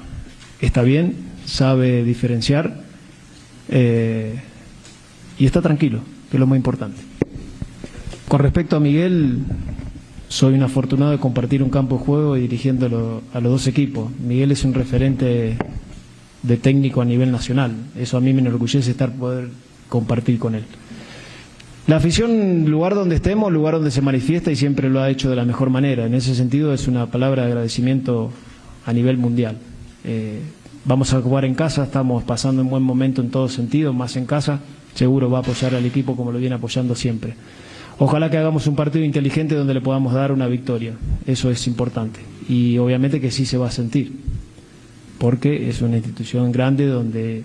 [0.61, 1.15] está bien,
[1.45, 2.81] sabe diferenciar
[3.69, 4.35] eh,
[5.37, 7.01] y está tranquilo, que es lo más importante.
[8.27, 9.39] Con respecto a Miguel,
[10.27, 14.11] soy un afortunado de compartir un campo de juego y dirigiéndolo a los dos equipos.
[14.19, 15.57] Miguel es un referente
[16.41, 17.73] de técnico a nivel nacional.
[17.97, 19.49] Eso a mí me enorgullece estar poder
[19.89, 20.63] compartir con él.
[21.87, 25.35] La afición, lugar donde estemos, lugar donde se manifiesta y siempre lo ha hecho de
[25.35, 26.07] la mejor manera.
[26.07, 28.31] En ese sentido es una palabra de agradecimiento
[28.85, 29.57] a nivel mundial.
[30.03, 30.39] Eh,
[30.85, 34.25] vamos a jugar en casa, estamos pasando un buen momento en todo sentido, más en
[34.25, 34.59] casa,
[34.93, 37.35] seguro va a apoyar al equipo como lo viene apoyando siempre.
[37.97, 40.93] Ojalá que hagamos un partido inteligente donde le podamos dar una victoria,
[41.25, 42.19] eso es importante.
[42.47, 44.11] Y obviamente que sí se va a sentir,
[45.17, 47.43] porque es una institución grande donde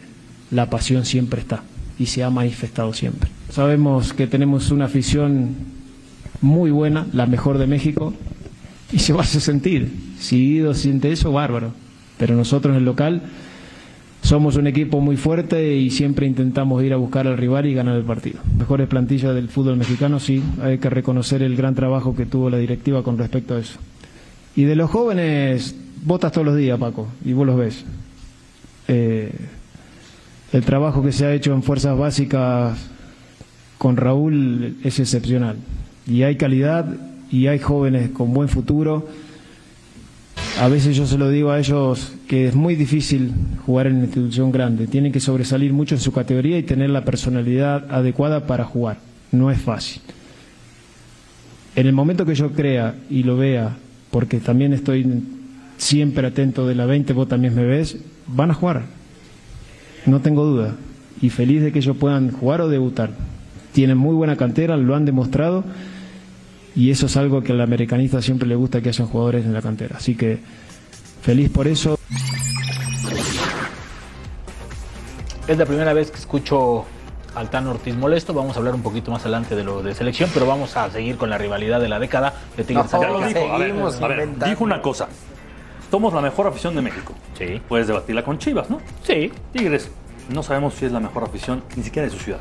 [0.50, 1.62] la pasión siempre está
[1.98, 3.30] y se ha manifestado siempre.
[3.50, 5.54] Sabemos que tenemos una afición
[6.40, 8.12] muy buena, la mejor de México,
[8.92, 9.90] y se va a hacer sentir.
[10.18, 11.72] Si Guido siente eso, bárbaro.
[12.18, 13.22] Pero nosotros en el local
[14.22, 17.96] somos un equipo muy fuerte y siempre intentamos ir a buscar al rival y ganar
[17.96, 18.40] el partido.
[18.58, 22.58] Mejores plantillas del fútbol mexicano, sí, hay que reconocer el gran trabajo que tuvo la
[22.58, 23.78] directiva con respecto a eso.
[24.54, 25.74] Y de los jóvenes,
[26.04, 27.84] votas todos los días, Paco, y vos los ves.
[28.88, 29.32] Eh,
[30.52, 32.78] el trabajo que se ha hecho en fuerzas básicas
[33.78, 35.56] con Raúl es excepcional.
[36.06, 39.06] Y hay calidad y hay jóvenes con buen futuro.
[40.58, 43.32] A veces yo se lo digo a ellos que es muy difícil
[43.64, 44.86] jugar en una institución grande.
[44.86, 48.98] Tienen que sobresalir mucho en su categoría y tener la personalidad adecuada para jugar.
[49.32, 50.02] No es fácil.
[51.76, 53.76] En el momento que yo crea y lo vea,
[54.10, 55.06] porque también estoy
[55.78, 58.82] siempre atento de la 20, vos también me ves, van a jugar.
[60.04, 60.74] No tengo duda.
[61.22, 63.10] Y feliz de que ellos puedan jugar o debutar.
[63.72, 65.64] Tienen muy buena cantera, lo han demostrado.
[66.76, 69.62] Y eso es algo que al americanista siempre le gusta que hayan jugadores en la
[69.62, 69.96] cantera.
[69.96, 70.38] Así que
[71.22, 71.98] feliz por eso.
[75.48, 76.84] Es la primera vez que escucho
[77.34, 78.32] al Tan Ortiz molesto.
[78.32, 81.16] Vamos a hablar un poquito más adelante de lo de selección, pero vamos a seguir
[81.16, 82.90] con la rivalidad de la década de Tigres.
[82.92, 83.52] Ya lo dijo.
[83.52, 85.08] A ver, a ver, dijo una cosa.
[85.90, 87.14] Somos la mejor afición de México.
[87.36, 87.60] Sí.
[87.68, 88.80] Puedes debatirla con Chivas, ¿no?
[89.02, 89.32] Sí.
[89.52, 89.90] Tigres,
[90.32, 92.40] no sabemos si es la mejor afición ni siquiera de su ciudad.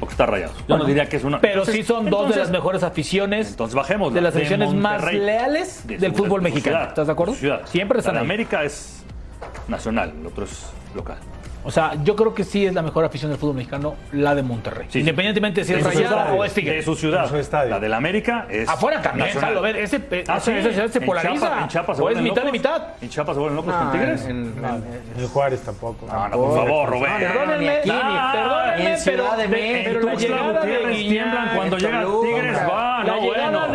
[0.00, 0.54] Porque está rayado.
[0.54, 1.40] Yo Bueno, no diría que es una.
[1.40, 3.50] Pero Entonces- sí son dos de las mejores aficiones.
[3.50, 4.12] Entonces bajemos.
[4.14, 6.84] de las aficiones más leales del fútbol mexicano.
[6.88, 7.34] ¿Estás de acuerdo?
[7.66, 8.24] Siempre están ahí.
[8.24, 9.04] América es
[9.68, 11.18] nacional, el otro es local.
[11.64, 14.42] O sea, yo creo que sí es la mejor afición del fútbol mexicano, la de
[14.42, 14.86] Monterrey.
[14.88, 14.98] Sí, sí.
[15.00, 16.76] Independientemente de si es De su Rayada o es Tigre.
[16.76, 17.30] De su ciudad.
[17.68, 18.68] La del América es.
[18.68, 19.32] Afuera también.
[19.32, 20.52] Salo, ver, ese, ese, Ah, sí.
[20.52, 21.34] ese- ese se En polariza.
[21.34, 22.52] Chiapas- en Chiapas se o es mitad locos.
[22.52, 22.82] mitad.
[23.02, 24.24] En Chiapas se vuelven locos con Tigres.
[24.26, 24.54] en-
[25.32, 26.06] Juárez tampoco.
[26.06, 27.12] No, no, por favor, Rubén.
[27.18, 29.80] Perdónenme, ni aquí, ni- perdónenme, ni en pero, Ciudad de de- México.
[29.84, 32.04] pero la llegada de Gutiérrez tiemblan Guiñac, cuando llega.
[32.22, 33.72] Tigres, va, la no, llegada bueno.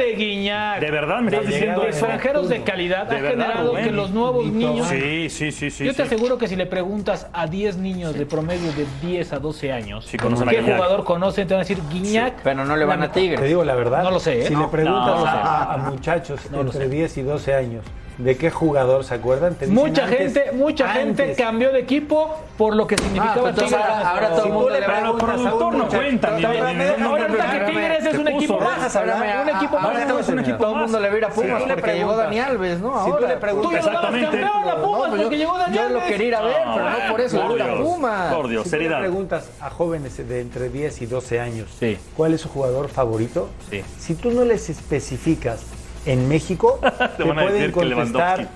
[0.79, 3.85] De verdad, me de, estás diciendo de extranjeros de calidad De ha verdad, generado Rubén.
[3.85, 5.85] que los nuevos niños Sí, sí, sí, sí.
[5.85, 6.01] Yo te sí.
[6.03, 10.05] aseguro que si le preguntas a 10 niños de promedio de 10 a 12 años
[10.05, 12.41] Sí, conocen a qué jugador conocen, te van a decir Guiñac.
[12.43, 13.39] Pero no le van a Tigres.
[13.39, 14.03] Te digo la verdad.
[14.03, 14.47] No lo sé, ¿eh?
[14.47, 14.61] Si No.
[14.63, 16.89] le preguntas No, a, a muchachos No entre sé.
[16.89, 17.83] 10 y 12 años
[18.17, 21.37] de qué jugador se acuerdan, te Mucha antes- gente, mucha gente antes.
[21.37, 23.73] cambió de equipo por lo que significaba Ah, pues Tigres.
[23.73, 27.65] ahora- ahora todo el mundo le preguntas a un productor no cuenta, resulta que.
[27.65, 28.95] Tigres es un equipo más.
[28.95, 30.29] Un equipo más.
[30.29, 32.79] un equipo todo el mundo le va a ir a Pumas porque llegó Dani Alves,
[32.79, 32.95] ¿no?
[32.95, 33.27] Ahora.
[33.27, 34.41] le preguntas- Tú dabas Exactamente.
[34.41, 36.03] campeón a Pumas pues porque llegó Dani Yo lo Alves.
[36.05, 38.33] quería ir a ver, pero no por eso por Pumas.
[38.33, 38.99] Por Dios, Si tú le seriedad.
[39.01, 41.97] preguntas a jóvenes de entre 10 y 12 años Sí.
[42.15, 43.83] cuál es su jugador favorito, Sí.
[43.99, 45.61] si tú no les especificas
[46.05, 46.79] en México,
[47.17, 48.47] te, van a pueden decir que contestar.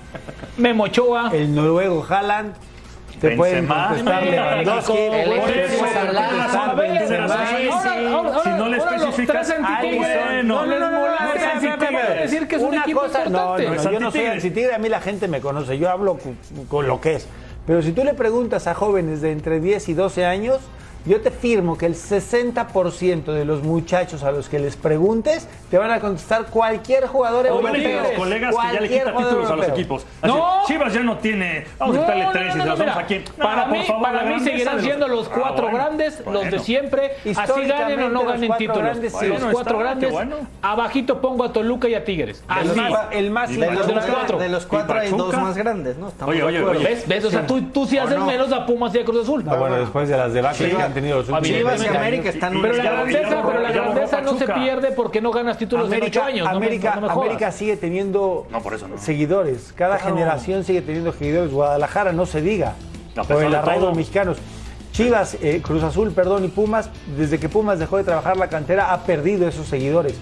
[0.56, 1.30] Memo Ochoa.
[1.32, 2.54] el noruego Haaland,
[3.20, 3.88] te pueden Benzema.
[3.88, 4.92] contestar Lewandowski,
[8.44, 11.90] Si no le especificas, no les No, no, no, molesta, no, espérame, ¿cómo espérame.
[12.06, 13.66] puede decir que es un Una equipo cosa, no, importante?
[13.68, 16.36] no, no, yo no soy antitigre, a mí la gente me conoce, yo hablo con,
[16.68, 17.28] con lo que es.
[17.66, 20.58] Pero si tú le preguntas a jóvenes de entre 10 y 12 años,
[21.06, 25.78] yo te firmo que el 60% de los muchachos a los que les preguntes te
[25.78, 28.02] van a contestar cualquier jugador O ven europeo.
[28.02, 30.06] los colegas que ya le jugador títulos a los equipos.
[30.22, 30.62] Así, No.
[30.66, 31.64] Chivas ya no tiene.
[31.78, 33.24] Vamos No, a quitarle no, tres no, y los mira, damos a quién.
[33.38, 35.78] Para No, mí, por favor, para mí seguirán de siendo los Ah, cuatro bueno.
[35.78, 36.58] grandes, los de Bueno.
[36.64, 37.10] siempre.
[37.36, 38.82] Así ganen o no los ganen cuatro títulos.
[38.82, 39.26] grandes, sí.
[39.26, 40.12] los Bueno, cuatro grandes.
[40.12, 40.36] bueno.
[40.62, 42.42] Abajito pongo a Toluca y a Tigres.
[42.48, 42.80] De los Así.
[43.12, 46.08] el más De los, de los cuatro, de los cuatro hay dos más grandes, ¿no?
[46.08, 46.84] Estamos Oye, de oye, oye.
[46.84, 47.08] ¿Ves?
[47.08, 47.24] ¿Ves?
[47.24, 48.26] O sea, tú, sí ¿O haces no?
[48.26, 49.44] menos a Pumas y a Cruz Azul.
[49.48, 52.60] Ah, bueno, después de las Chivas- han tenido los últimos Chivas y 20 América están
[52.62, 56.20] Pero la grandeza, pero la grandeza no se pierde porque no ganas títulos en América,
[56.20, 56.44] ocho años.
[56.46, 57.26] no me- América, no me jodas.
[57.28, 58.98] América sigue teniendo No, por eso no.
[58.98, 59.72] seguidores.
[59.74, 61.50] Cada generación sigue teniendo seguidores.
[61.52, 62.74] Guadalajara no se diga.
[63.14, 63.94] Por pesar el de arraigo todo.
[63.94, 64.38] mexicanos.
[64.92, 68.92] Chivas, eh, Cruz Azul, perdón, y Pumas, desde que Pumas dejó de trabajar la cantera,
[68.92, 70.14] ha perdido esos seguidores.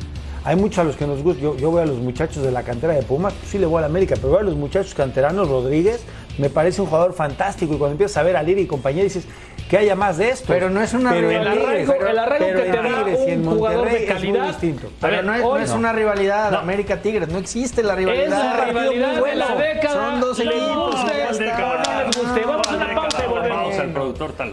[0.45, 1.43] Hay muchos a los que nos gusta.
[1.43, 3.79] Yo, yo veo a los muchachos de la cantera de Pumas, pues sí le voy
[3.79, 6.03] a la América, pero veo a los muchachos canteranos, Rodríguez,
[6.39, 7.75] me parece un jugador fantástico.
[7.75, 9.25] Y cuando empiezas a ver a Lira y compañía, dices
[9.69, 10.47] que haya más de esto.
[10.49, 11.53] Pero no es una Pero rivalidad.
[11.53, 13.85] Tigres, El arraigo- el arraigo pero que en te da Tigres y en un jugador
[13.89, 14.47] de es muy calidad.
[14.49, 14.87] distinto.
[14.87, 16.59] A Pero ver, no es, hoy no es una rivalidad No.
[16.59, 18.25] América-Tigres, no existe la rivalidad.
[18.25, 19.57] Es la Un partido muy rivalidad de la bueno.
[19.75, 19.95] década.
[20.11, 21.05] Son dos equipos.
[21.05, 21.09] no.
[23.49, 24.53] Vamos al productor tan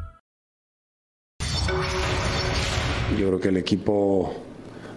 [3.19, 4.33] Yo creo que el equipo,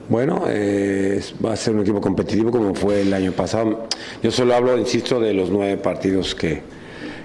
[0.09, 3.87] bueno, eh, va a ser un equipo competitivo como fue el año pasado.
[4.23, 6.63] Yo solo hablo, insisto, de los nueve partidos que,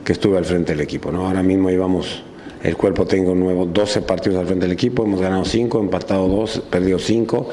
[0.03, 1.11] que estuve al frente del equipo.
[1.11, 1.27] ¿no?
[1.27, 2.23] Ahora mismo llevamos
[2.63, 6.63] el cuerpo técnico nuevo, 12 partidos al frente del equipo, hemos ganado 5, empatado 2,
[6.69, 7.49] perdido 5.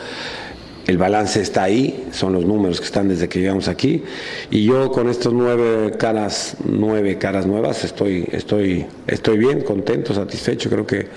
[0.86, 4.04] El balance está ahí, son los números que están desde que llegamos aquí.
[4.50, 10.70] Y yo con estos nueve caras, nueve caras nuevas, estoy, estoy, estoy bien, contento, satisfecho.
[10.70, 11.08] Creo que,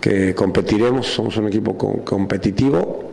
[0.00, 3.10] que competiremos, somos un equipo co- competitivo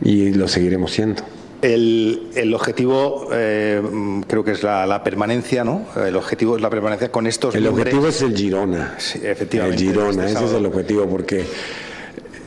[0.00, 1.22] y lo seguiremos siendo.
[1.62, 3.80] El, el objetivo eh,
[4.26, 5.82] creo que es la, la permanencia, ¿no?
[6.04, 8.94] El objetivo es la permanencia con estos El objetivo es el Girona.
[8.98, 9.82] Sí, efectivamente.
[9.84, 11.44] El Girona, este ese es el objetivo porque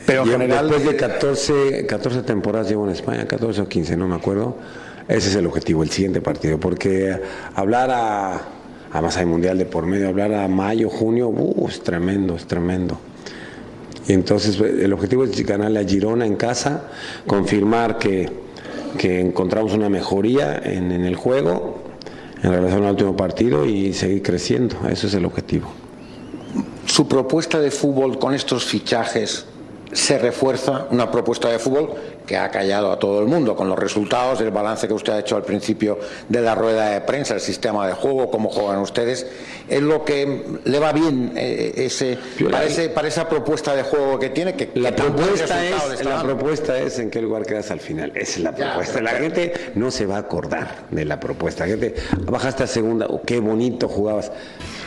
[0.04, 3.96] Pero en general, después de eh, 14, 14 temporadas llevo en España, 14 o 15,
[3.96, 4.56] no me acuerdo.
[5.08, 7.18] Ese es el objetivo, el siguiente partido, porque
[7.54, 8.40] hablar a
[8.92, 12.98] además hay mundial de por medio, hablar a mayo, junio, uh, es tremendo, es tremendo.
[14.08, 16.88] Y entonces el objetivo es ganarle a Girona en casa,
[17.26, 18.30] confirmar que,
[18.98, 21.82] que encontramos una mejoría en, en el juego
[22.42, 24.76] en relación al último partido y seguir creciendo.
[24.88, 25.68] Eso es el objetivo.
[26.86, 29.46] su propuesta de fútbol con estos fichajes
[29.92, 31.94] se refuerza una propuesta de fútbol
[32.26, 35.18] que ha callado a todo el mundo con los resultados del balance que usted ha
[35.20, 39.26] hecho al principio de la rueda de prensa, el sistema de juego, cómo juegan ustedes,
[39.68, 42.18] es lo que le va bien eh, ese,
[42.50, 46.22] para, ese- para esa propuesta de juego que tiene que, La que propuesta, es, la
[46.22, 48.10] propuesta es en qué lugar quedas al final.
[48.16, 49.00] Esa es la Ya, propuesta.
[49.02, 51.64] La gente no se va a acordar de la propuesta.
[51.64, 54.32] La gente, bajaste a segunda, oh, qué bonito jugabas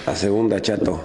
[0.05, 1.01] a segunda, chato.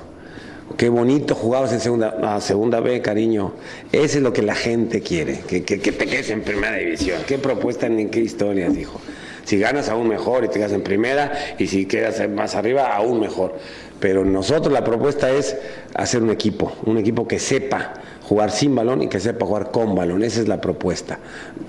[0.77, 3.53] Qué bonito jugabas en segunda, a segunda B, cariño.
[3.93, 7.21] Eso es lo que la gente quiere, que, te quedes en primera división.
[7.27, 9.01] ¿Qué propuesta ni qué historias, hijo?
[9.45, 13.21] Si ganas aún mejor y te quedas en primera, y si quedas más arriba, aún
[13.21, 13.57] mejor.
[14.01, 15.57] Pero nosotros la propuesta es
[15.95, 19.95] hacer un equipo, un equipo que sepa jugar sin balón y que sepa jugar con
[19.95, 20.25] balón.
[20.25, 21.19] Esa es la propuesta.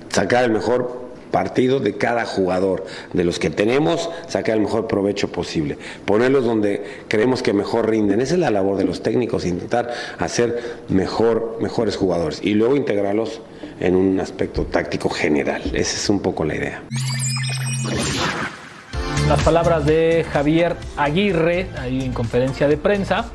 [0.08, 1.05] Sacar el mejor
[1.36, 7.02] partido de cada jugador, de los que tenemos, sacar el mejor provecho posible, ponerlos donde
[7.08, 8.22] creemos que mejor rinden.
[8.22, 13.42] Esa es la labor de los técnicos, intentar hacer mejor, mejores jugadores y luego integrarlos
[13.80, 15.60] en un aspecto táctico general.
[15.74, 16.82] Esa es un poco la idea.
[19.28, 23.26] Las palabras de Javier Aguirre ahí en conferencia de prensa.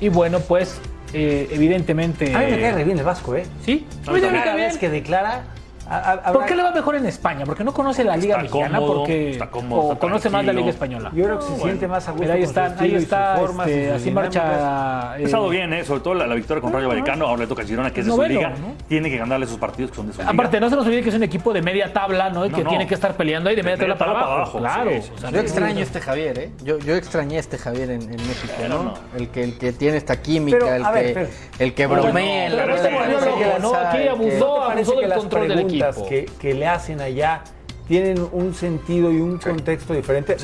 [0.00, 0.80] Y bueno, pues
[1.12, 2.34] eh, evidentemente.
[2.34, 3.44] A mí me cae re bien el Vasco, ¿eh?
[3.66, 4.68] Sí, a mí también Cada cae bien.
[4.70, 5.59] vez que declara.
[5.90, 7.44] A- a- habrá- ¿Por qué le va mejor en España?
[7.44, 10.44] Porque no conoce la Liga Está Mexicana, cómodo, porque está cómodo, o está conoce más
[10.44, 10.52] la.
[10.52, 11.10] Liga Española.
[11.14, 13.36] Yo creo que se siente más a gusto Mira, ahí con su está, ahí está,
[13.36, 15.12] formas este, así marcha.
[15.12, 15.84] Ha eh, estado bien, ¿eh?
[15.84, 17.26] sobre todo la, la victoria con Rayo Vallecano.
[17.26, 18.50] Ahora le toca a Girona, que es de su liga.
[18.50, 18.74] ¿no?
[18.88, 20.30] Tiene que ganarle esos partidos que son de su liga.
[20.32, 22.46] Aparte, no se nos olvide que es un equipo de media tabla, ¿no?
[22.46, 22.70] Y No, que no.
[22.70, 24.58] tiene que estar peleando ahí de media De tabla media para tabla abajo.
[24.60, 25.02] para abajo, Claro.
[25.02, 26.50] sí, sí, O sea, Yo extraño a este Javier, ¿eh?
[26.62, 28.82] Yo, yo extrañé a este Javier en, en México, Pero ¿no?
[28.84, 28.94] no.
[29.16, 31.28] El, que, el que tiene esta química, Pero, el, ver, que, pero-
[31.58, 32.50] el que Pero bromea.
[32.50, 33.70] pero este volvió loco, que ¿no?
[33.70, 34.38] sabe Aquí abusó.
[34.38, 37.42] ¿No te parece abusó del control del preguntas Que, que le hacen allá
[37.88, 40.36] tienen un sentido y un contexto diferente.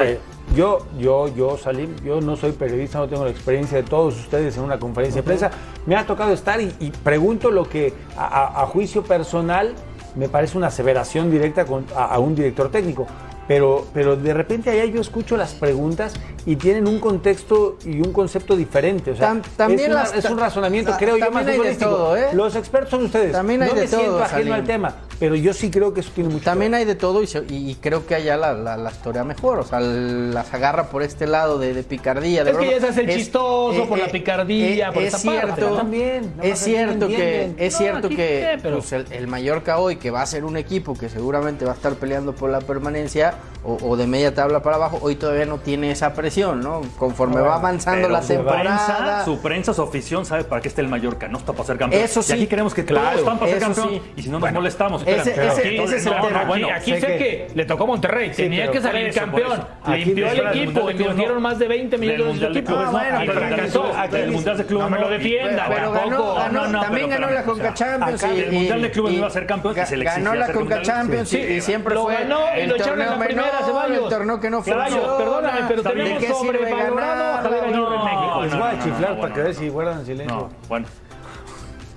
[0.54, 4.56] Yo, yo, yo, Salim, yo no soy periodista, no tengo la experiencia de todos ustedes
[4.56, 5.50] en una conferencia de prensa.
[5.86, 9.74] Me ha tocado estar y, y pregunto lo que a, a- a juicio personal
[10.16, 13.06] me parece una aseveración directa con- a, a un director técnico.
[13.48, 16.14] Pero, pero de repente allá yo escucho las preguntas
[16.46, 19.12] y tienen un contexto y un concepto diferente.
[19.12, 21.58] O sea, Tam- también es, una- las- es un razonamiento, ta- creo yo, más hay
[21.58, 22.28] de todo, ¿eh?
[22.32, 23.32] Los expertos son ustedes.
[23.32, 24.52] También hay no de me siento todo, ajeno Salim.
[24.52, 27.26] al tema, pero yo sí creo que eso tiene mucho También hay de todo y,
[27.28, 29.58] se- y- y creo que allá la, la, la historia mejor.
[29.60, 32.42] O sea, las agarra por este lado de, de picardía.
[32.44, 35.46] De Es que ya se hace el chistoso por la picardía, por es esa parte,
[35.54, 35.76] cierto, ¿no?
[35.76, 39.96] También, es cierto que, es No, cierto que qué, pero- pues, el, el Mallorca hoy,
[39.96, 43.34] que va a ser un equipo que seguramente va a estar peleando por la permanencia
[43.64, 46.82] o, o de media tabla para abajo, hoy todavía no tiene esa presión, ¿no?
[46.98, 48.62] Conforme va avanzando la temporada.
[48.62, 51.76] Prensa, su prensa, su afición sabe para qué está el Mallorca, no está para ser
[51.76, 52.00] campeón.
[52.02, 52.32] Eso sí.
[52.32, 53.88] Y aquí queremos que Claro, todos están para ser campeón.
[53.90, 54.02] sí.
[54.16, 55.48] Y si no nos Bueno, molestamos, ese- espérame.
[55.52, 56.40] ese- Pero ese es el no, tema.
[56.42, 59.06] no, bueno, aquí sé sé que- que, le tocó a Monterrey, Sí, tenía que salir
[59.08, 59.66] eso, campeón.
[59.82, 62.72] Aquí Limpió el equipo, invirtieron más de 20 millones de equipo.
[62.76, 63.92] Bueno, Aquí pero.
[63.96, 67.74] Aquí Del Mundial de Clubes, no me lo defienda, Pero ganó, también ganó la Conca
[67.74, 68.22] Champions.
[68.22, 70.82] el Mundial de Clubes no iba a ser campeón Ganó la Conca.
[70.82, 71.52] Champions y- Sí.
[71.54, 74.02] y siempre fue el lo echaron en torneo primera, Ceballos.
[74.04, 75.16] el torneo que no Ceballos, funciona.
[75.18, 77.42] perdóname, pero ¿De tenemos qué sirve sobrevalorado a ganar?
[77.42, 78.42] Javier Aguirre en No, México.
[78.42, 79.44] Les no, voy a no, chiflar no, para que no.
[79.44, 80.36] vean si guardan silencio.
[80.36, 80.86] No, bueno.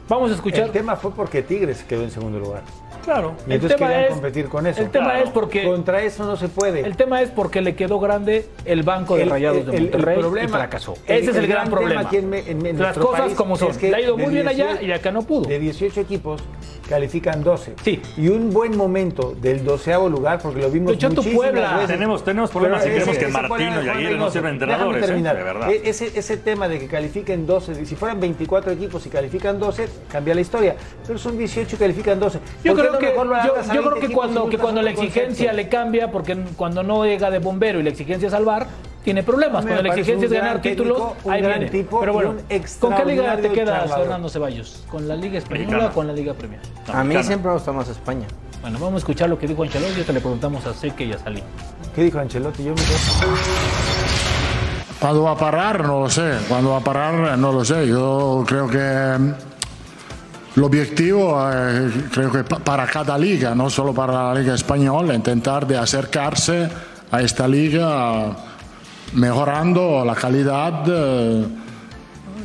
[0.07, 0.61] Vamos a escuchar.
[0.61, 2.63] El tema fue porque Tigres quedó en segundo lugar.
[3.09, 3.33] Claro.
[3.39, 4.81] Y El entonces tema querían es- competir con eso.
[4.81, 5.25] el tema Claro.
[5.25, 6.81] es porque- Contra eso no se puede.
[6.81, 9.81] El tema es porque le quedó grande el banco de El- Rayados el- de el-
[9.83, 10.93] Monterrey el problema- y fracasó.
[11.07, 12.01] el- Ese es el, el gran gran problema.
[12.01, 13.71] aquí en en- en Las cosas país como son.
[13.71, 15.49] es que Le ha ido muy bien allá 18 y acá no pudo.
[15.49, 16.43] De 18 equipos
[16.87, 17.73] califican 12.
[17.83, 17.99] Sí.
[18.17, 21.73] Y un buen momento del doceavo lugar, porque lo vimos tu muchísimas Puebla.
[21.75, 21.87] veces.
[21.89, 25.05] Tenemos- tenemos problemas Pero si creemos que Martino y Aguirre no sirven entrenadores, ¿eh?
[25.07, 25.35] terminar.
[25.37, 25.69] De verdad.
[25.71, 29.87] E- Ese, ese tema de que califiquen 12, si fueran 24 equipos y califican 12,
[30.11, 30.75] cambia la historia.
[31.05, 32.39] Pero son 18 y califican 12.
[32.63, 35.67] Yo ¿Por qué creo que, yo, creo 20 que cuando, que cuando la exigencia le
[35.69, 38.67] cambia, porque cuando no llega de bombero y la exigencia es salvar,
[39.03, 39.63] tiene problemas.
[39.65, 41.71] Cuando la exigencia es ganar títulos, ahí gran viene.
[41.71, 42.37] tipo Pero bueno, un
[42.79, 43.93] ¿con qué liga te quedas.
[43.93, 44.83] Fernando Ceballos?
[44.89, 45.89] ¿con la Liga Española Mexicana.
[45.91, 46.59] o con la Liga Premier?
[46.93, 48.27] A mí siempre me gusta más España.
[48.61, 51.13] Bueno, vamos a escuchar lo que dijo Ancelotti y te le preguntamos a Seque y
[51.13, 51.43] a Salim.
[51.95, 52.63] ¿Qué dijo Ancelotti?
[52.65, 52.89] Yo me quedo-
[54.99, 55.85] ¿Cuándo va a parar?
[55.85, 56.33] No lo sé.
[56.49, 57.37] ¿Cuándo va a parar?
[57.37, 57.87] No lo sé.
[57.87, 59.17] Yo creo que
[60.59, 65.15] el objetivo, eh, creo que pa- para cada liga, no solo para la liga española,
[65.15, 66.67] intentar de acercarse
[67.09, 68.35] a esta liga
[69.13, 71.45] mejorando la calidad eh,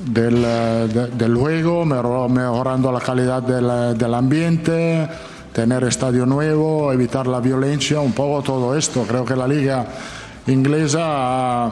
[0.07, 5.09] del, eh, de- del juego, mejor- mejorando la calidad del, del ambiente,
[5.53, 9.03] tener estadio nuevo, evitar la violencia, un poco todo esto.
[9.09, 9.87] Creo que la liga
[10.47, 11.69] inglesa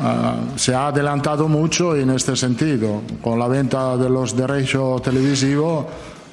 [0.00, 3.02] ah, se ha adelantado mucho en este sentido.
[3.22, 5.86] Con la venta de los derechos televisivos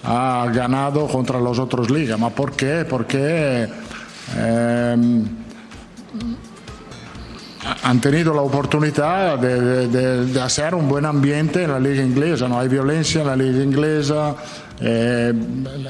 [0.04, 2.20] ha ganado contra las otras ligas.
[2.20, 2.86] ¿Ma por qué?
[2.90, 3.68] Porque
[4.38, 5.26] ehm,
[7.84, 12.02] han tenido la oportunidad de, de- de- de hacer un buen ambiente en la liga
[12.04, 12.48] inglesa.
[12.48, 14.36] No hay violencia en la liga inglesa,
[14.80, 15.34] eh,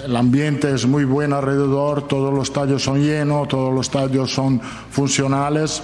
[0.05, 4.59] el ambiente es muy bueno alrededor, todos los estadios son llenos, todos los estadios son
[4.89, 5.83] funcionales.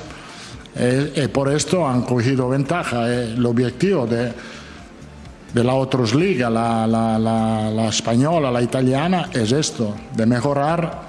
[0.76, 3.10] Eh, y por esto han cogido ventaja.
[3.12, 4.32] Eh, el objetivo de,
[5.54, 11.02] de las otras ligas, la, la- la- la española, la italiana, es esto, de mejorar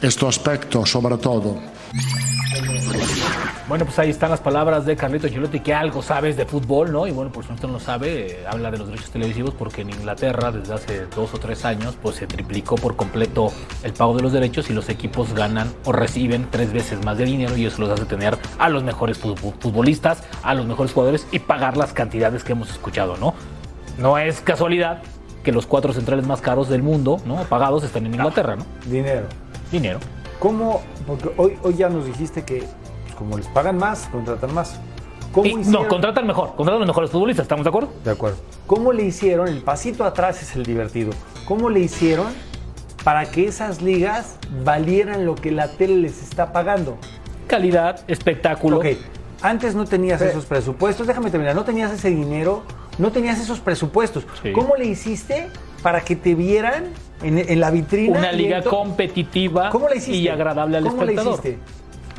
[0.00, 1.58] este aspecto sobre todo.
[3.68, 7.06] Bueno, pues ahí están las palabras de Carlito Ancelotti, que algo sabes de fútbol, ¿no?
[7.06, 9.90] Y bueno, por supuesto no lo sabe, eh, habla de los derechos televisivos porque en
[9.90, 13.52] Inglaterra desde hace dos o tres años pues se triplicó por completo
[13.82, 17.26] el pago de los derechos y los equipos ganan o reciben tres veces más de
[17.26, 21.26] dinero y eso los hace tener a los mejores fu- futbolistas, a los mejores jugadores
[21.30, 23.34] y pagar las cantidades que hemos escuchado, ¿no?
[23.98, 25.02] No es casualidad
[25.44, 27.36] que los cuatro centrales más caros del mundo, ¿no?
[27.44, 28.64] Pagados están en Inglaterra, ¿no?
[28.86, 29.26] Dinero.
[29.70, 29.98] Dinero.
[30.38, 30.80] ¿Cómo?
[31.06, 32.64] Porque hoy, hoy ya nos dijiste que
[33.18, 34.78] como les pagan más, contratan más.
[35.32, 35.72] ¿Cómo Y- hicieron?
[35.72, 37.90] no, contratan mejor, contratan los mejores futbolistas, ¿estamos de acuerdo?
[38.04, 38.38] De acuerdo.
[38.66, 39.48] ¿Cómo le hicieron?
[39.48, 41.10] El pasito atrás es el divertido.
[41.46, 42.28] ¿Cómo le hicieron
[43.04, 46.96] para que esas ligas valieran lo que la tele les está pagando?
[47.46, 48.78] Calidad, espectáculo.
[48.78, 48.86] Ok,
[49.42, 52.62] antes no tenías esos presupuestos, déjame terminar, no tenías ese dinero,
[52.98, 54.24] no tenías esos presupuestos.
[54.42, 54.52] Sí.
[54.52, 55.48] ¿Cómo le hiciste
[55.82, 56.84] para que te vieran
[57.22, 58.18] en, en la vitrina?
[58.18, 59.70] Una liga competitiva
[60.08, 61.40] y agradable al ¿Cómo le espectador.
[61.40, 61.58] hiciste?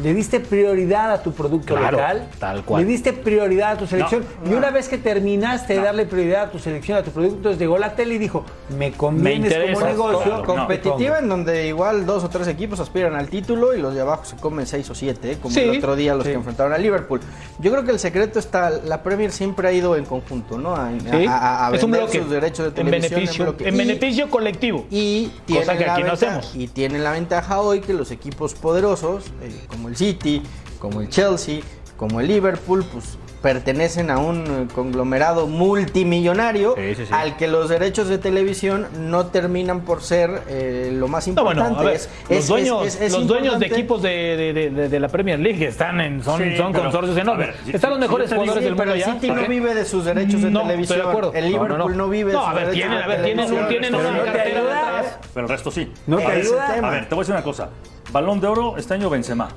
[0.02, 2.82] Le diste prioridad a tu producto Claro, local, tal cual.
[2.84, 4.24] le diste prioridad a tu selección.
[4.44, 4.52] No.
[4.52, 7.60] y una vez que terminaste de darle prioridad a tu selección, a tu producto, entonces
[7.60, 8.46] llegó la tele y dijo,
[8.78, 10.24] me convienes como negocio.
[10.24, 10.46] claro.
[10.46, 14.24] competitiva en donde igual dos o tres equipos aspiran al título y los de abajo
[14.26, 15.38] se comen seis o siete, ¿eh?
[15.42, 16.30] como Sí, el otro día los sí.
[16.32, 17.20] que enfrentaron a Liverpool.
[17.60, 20.76] Yo creo que el secreto está, la Premier siempre ha ido en conjunto, ¿no?
[20.76, 22.20] A, Sí, a- a es un bloque.
[22.20, 23.68] sus derechos de en televisión beneficio, bloque.
[23.68, 24.86] en Y- beneficio colectivo.
[24.90, 26.56] y tienen, Cosa que la aquí no ventaja, hacemos.
[26.56, 30.42] y tienen la ventaja hoy que los equipos poderosos, eh, como el City,
[30.80, 31.60] como el Chelsea,
[31.98, 37.14] como el Liverpool, pues pertenecen a un eh, conglomerado multimillonario Sí, sí, sí.
[37.14, 41.64] al que los derechos de televisión no terminan por ser eh, lo más No, importante.
[41.64, 44.10] bueno, a ver, Es- los es- dueños, es- es los dueños de equipos de,
[44.54, 47.48] de- de- de- la Premier League están en, son, Sí, son pero, consorcios enormes.
[47.66, 49.14] ver, están los mejores jugadores del pero mundo el ya.
[49.14, 50.98] City no vive de sus derechos de No, televisión.
[50.98, 51.34] estoy de acuerdo.
[51.34, 52.10] El No, Liverpool no, no, no.
[52.10, 53.70] vive de No, sus a ver, derechos tienen, de a ver, tienen, un- televisión.
[53.70, 55.20] tienen Pero una no te cartera.
[55.34, 55.92] Pero el resto sí.
[56.08, 56.68] No te A ver, ayuda.
[56.84, 57.70] A ver, te voy a decir una cosa.
[58.12, 59.48] Balón de oro este año Benzema.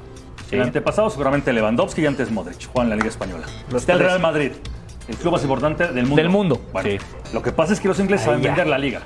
[0.52, 2.66] El antepasado seguramente Lewandowski y antes Modric.
[2.68, 3.46] Juegan en la Liga Española.
[3.74, 3.98] Está el.
[4.00, 4.52] Real Madrid.
[5.08, 6.16] El club más importante del mundo.
[6.16, 6.98] Del mundo, Bueno, sí.
[7.32, 8.50] lo que pasa es que los ingleses Ahí saben ya.
[8.50, 9.02] vender la liga.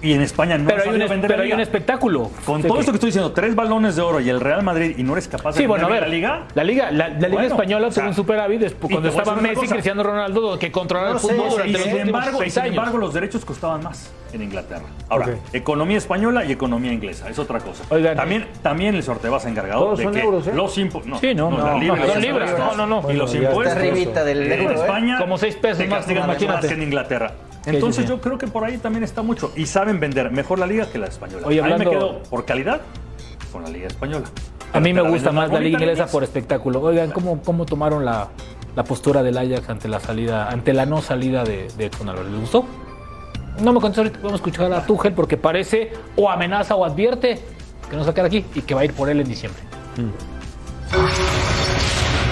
[0.00, 2.30] Y en España no Pero hay, un, vender pero la hay un espectáculo.
[2.46, 4.62] Con Sí, todo que- esto que estoy diciendo, tres balones de oro y el Real
[4.62, 6.42] Madrid y no eres capaz de Sí, bueno, a ver, la liga.
[6.54, 9.54] la liga, la, la liga Bueno, española o sea, tuvo un superávit cuando estaba Messi,
[9.56, 9.72] cosa.
[9.74, 12.74] Cristiano Ronaldo, que controlaba No el fútbol durante los sin embargo, seis sin años.
[12.76, 14.84] embargo, los derechos costaban más en Inglaterra.
[15.08, 17.82] Ahora, economía española y economía inglesa, es otra cosa.
[17.90, 20.52] Oigan, también, también el sorteo va encargado Todos de son que euros, ¿eh?
[20.54, 21.18] los impuestos.
[21.20, 22.76] Sí, no, no, no, libre, son los libras, impuestos.
[22.76, 23.10] no, no, no.
[23.10, 23.66] Y los impuestos.
[23.66, 24.74] está arribita del euro, ¿eh?
[24.74, 25.18] España.
[25.18, 27.32] Como seis pesos más que en Inglaterra.
[27.74, 29.52] Entonces, yo creo que por ahí también está mucho.
[29.56, 31.46] Y saben vender mejor la liga que la española.
[31.46, 32.80] Oye, a mí me hablando- quedo por calidad
[33.52, 34.26] con la liga española.
[34.72, 36.80] A mí me gusta más la liga inglesa por espectáculo.
[36.82, 38.28] Oigan, ¿cómo, cómo tomaron la,
[38.76, 42.30] la postura del Ajax ante la salida, ante la no salida de, de Edson Álvarez?
[42.32, 42.64] ¿Les gustó?
[43.62, 47.40] No me contestó ahorita, vamos a escuchar a Tuchel porque parece o amenaza o advierte
[47.90, 49.28] que no se va a quedar aquí y que va a ir por él en
[49.28, 49.60] diciembre.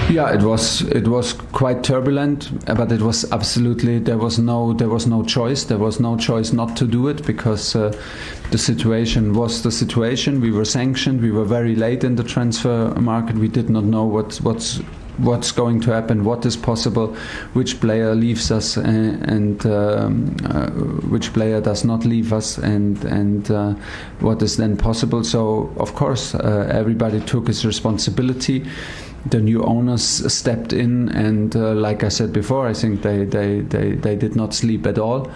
[0.09, 4.87] Yeah, it was it was quite turbulent, but it was absolutely there was no there
[4.87, 5.65] was no choice.
[5.65, 7.91] There was no choice not to do it because uh,
[8.51, 10.39] the situation was the situation.
[10.39, 11.21] We were sanctioned.
[11.21, 13.35] We were very late in the transfer market.
[13.35, 14.79] We did not know what what's
[15.17, 17.15] what's going to happen, what is possible,
[17.53, 20.67] which player leaves us, uh, and um, uh,
[21.09, 23.73] which player does not leave us, and and uh,
[24.21, 25.23] what is then possible.
[25.25, 28.65] So of course, uh, everybody took his responsibility
[29.25, 30.01] the new owners
[30.31, 34.35] stepped in and uh, like I said before I think they, they, they, they did
[34.35, 35.29] not sleep at all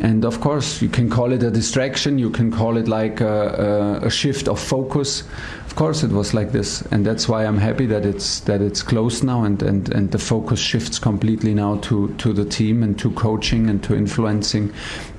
[0.00, 2.18] and of course you can call it a distraction.
[2.18, 5.22] You can call it like a, a, a shift of focus.
[5.66, 6.82] Of course it was like this.
[6.90, 10.18] And that's why I'm happy that it's that it's closed now and, and, and the
[10.18, 14.72] focus shifts completely now to, to the team and to coaching and to influencing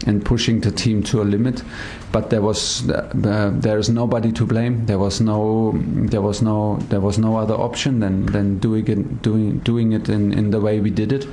[0.06, 1.64] and pushing the team to a limit.
[2.12, 4.86] But there was uh, there is nobody to blame.
[4.86, 9.22] There was no there was no there was no other option than than doing it
[9.22, 11.28] doing doing it in, in the way we did it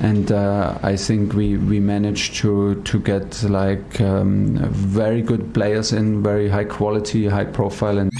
[0.00, 5.92] and uh, I think we, we managed to to get like um, very good players
[5.92, 8.10] in very high quality high profile and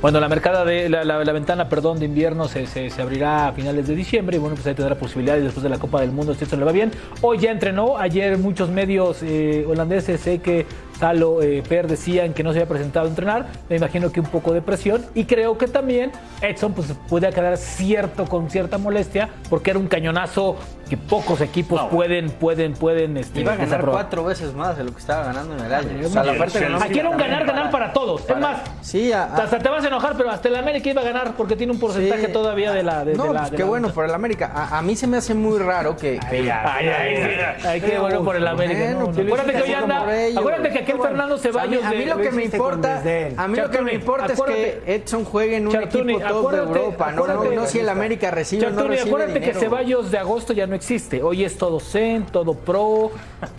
[0.00, 3.48] Bueno, la mercada de la, la- la ventana, perdón, de invierno se, se- se abrirá
[3.48, 6.10] a finales de diciembre y bueno, pues ahí tendrá posibilidades después de la Copa del
[6.12, 6.90] Mundo si esto le va bien.
[7.22, 10.66] Hoy ya entrenó, ayer muchos medios eh, holandeses, sé que
[10.98, 14.26] Salo, eh, Per decían que no se había presentado a entrenar, me imagino que un
[14.26, 19.28] poco de presión y creo que también Edson pues puede quedar cierto con cierta molestia
[19.50, 20.56] porque era un cañonazo
[20.88, 24.02] que pocos equipos pueden pueden pueden este, Iba a ganar desaprobar.
[24.02, 26.06] cuatro veces más de lo que estaba ganando en el año.
[26.06, 28.28] O sea, la oferta que no- Aquí era un ganar, ganar para todos.
[28.28, 31.00] Es más, Sí, a- a- hasta te vas a enojar, pero hasta el América iba
[31.00, 32.32] a ganar porque tiene un porcentaje Sí.
[32.32, 33.04] todavía de la.
[33.04, 34.52] De, no, de la pues de qué la- bueno por el América.
[34.54, 36.18] A, a mí se me hace muy raro que.
[36.30, 38.80] que- Ay, ay, ay, ay, qué bueno por el América.
[38.94, 39.22] Bueno, no, no.
[39.22, 40.06] Acuérdate que hoy anda.
[40.36, 41.84] Acuérdate que aquel Fernando O sea, a mí- Ceballos.
[41.84, 43.02] a mí, de- lo que me importa,
[43.36, 46.28] a mí lo que me Chartuni, importa es que Edson juegue en un Chartuni, equipo
[46.28, 49.10] top de acuérdate- Europa, no, no, no si el América recibe o no Chartuni, recibe
[49.10, 49.52] acuérdate dinero.
[49.52, 51.22] que Ceballos de agosto ya no existe.
[51.22, 53.10] Hoy es todo zen, todo pro,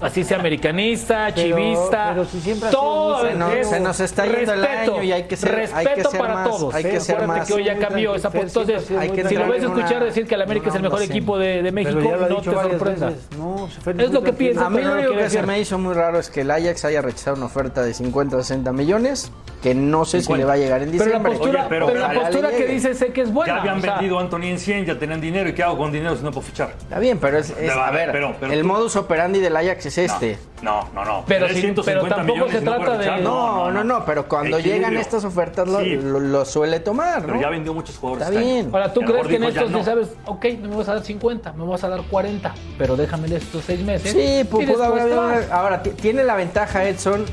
[0.01, 2.09] así sea americanista, Pero- chivista.
[2.13, 5.11] pero si siempre todo Se nos, es- se nos está yendo el respeto, año y
[5.11, 6.73] hay que ser, hay que respeto ser para más, todos.
[6.75, 7.47] hay que ser Acuérdate más.
[7.47, 10.75] que hoy ya cambió esa Entonces, si lo ves escuchar decir que el América es
[10.75, 13.13] el mejor equipo de, México, no te sorprendas.
[13.37, 14.33] No, Es lo que tranquilo.
[14.37, 14.65] piensa.
[14.65, 16.85] A mí lo no único que se me hizo muy raro es que el Ajax
[16.85, 19.31] haya rechazado una oferta de 50 o 60 millones,
[19.65, 20.37] que no sé si 50.
[20.37, 21.31] le va a llegar en Pero la diciembre.
[21.31, 23.55] postura, Oye, pero- pero la postura que dice sé que es buena.
[23.55, 25.49] Ya habían o sea, vendido a Anthony en 100, ya tenían dinero.
[25.49, 26.75] ¿Y qué hago con dinero si no puedo fichar?
[26.77, 29.87] Está bien, pero es, es- a ver, pero- pero el tú- modus operandi del Ajax
[29.87, 30.37] es este.
[30.61, 31.23] No, no, no.
[31.27, 33.21] Pero si- 150 pero tampoco millones se trata de- fichar.
[33.21, 34.87] No, no, no, pero cuando Equilibrio.
[34.87, 35.95] llegan estas ofertas lo, Sí.
[35.95, 38.27] lo- lo suele tomar, Pero ya vendió muchos jugadores.
[38.27, 38.69] Está este bien.
[38.71, 39.83] Ahora, ¿tú crees que en estos, no.
[39.83, 43.35] sabes, ok, no me vas a dar 50, me vas a dar 40, pero déjame
[43.35, 44.11] estos seis meses?
[44.11, 45.11] Sí, pues pudo haber
[45.51, 47.25] Ahora, ti- tiene la ventaja Edson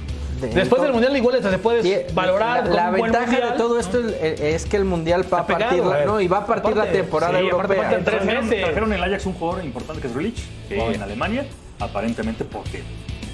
[0.48, 2.66] Después del mundial igual se puede valorar.
[2.68, 3.50] La, la ventaja mundial.
[3.52, 6.38] de todo esto es, es que el mundial va a partir, la- no, y va
[6.38, 8.00] a partir la Aparte, temporada sí, europea.
[8.24, 8.64] meses.
[8.64, 11.46] Trajeron el Ajax un jugador importante que es Grealish, que en Alemania,
[11.78, 12.82] aparentemente porque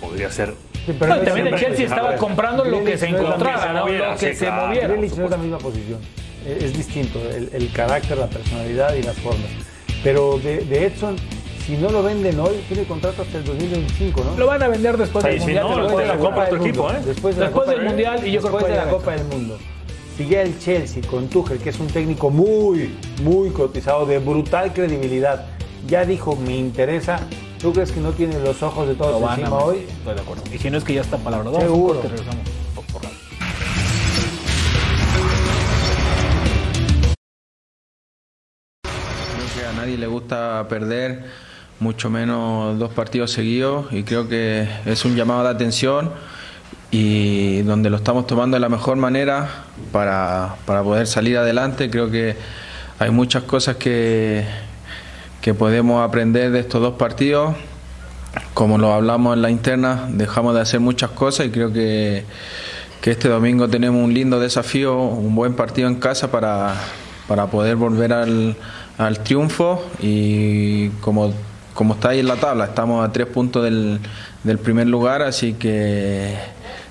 [0.01, 0.55] podría ser.
[0.99, 3.89] pero No, también el Chelsea estaba comprando lo que se la encontraba, ¿no?
[3.89, 4.89] Lo que sí, se moviera.
[4.89, 6.01] Grealish no es la misma posición.
[6.47, 9.49] Es, es distinto, el, el carácter, la personalidad y las formas.
[10.05, 11.17] Pero de, de Edson,
[11.69, 14.37] si no lo venden hoy, tiene contrato hasta el 2025, ¿no?
[14.39, 15.69] Lo van a vender después Sí, del si mundial.
[15.69, 17.01] no, te después de la Copa del Mundo, ¿eh?
[17.05, 19.13] Después de la Después Copa del mundial y yo creo después que de la Copa
[19.13, 19.59] del Mundo.
[20.17, 24.73] Si ya el Chelsea con Tuchel, que es un técnico muy, muy cotizado, de brutal
[24.73, 25.45] credibilidad,
[25.87, 27.21] ya dijo, me interesa,
[27.61, 29.85] ¿tú crees que no tiene los ojos de todos encima hoy?
[29.87, 30.43] Estoy de acuerdo.
[30.53, 31.51] Y si no es que ya está palabra.
[31.61, 31.95] Seguro.
[32.01, 32.49] corte, regresamos.
[32.75, 33.17] Por- por radio.
[38.83, 41.25] Creo que a nadie le gusta perder,
[41.81, 46.11] mucho menos dos partidos seguidos, y creo que es un llamado de atención
[46.91, 49.49] y donde lo estamos tomando de la mejor manera
[49.93, 51.91] para, para poder salir adelante.
[51.91, 52.37] Creo que
[52.99, 54.45] hay muchas cosas que,
[55.41, 57.55] que podemos aprender de estos dos partidos.
[58.55, 62.25] Como lo hablamos en la interna, dejamos de hacer muchas cosas y creo que,
[63.01, 66.75] que este domingo tenemos un lindo desafío, un buen partido en casa para,
[67.27, 68.57] para poder volver al,
[68.97, 71.33] al triunfo y como,
[71.79, 74.01] como está ahí en la tabla, estamos a tres puntos del,
[74.43, 76.35] del primer lugar, así que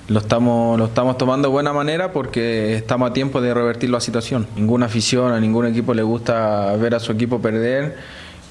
[0.07, 3.99] lo estamos, lo estamos tomando de buena manera porque estamos a tiempo de revertir la
[3.99, 4.47] situación.
[4.55, 7.97] Ninguna afición, a ningún equipo le gusta ver a su equipo perder.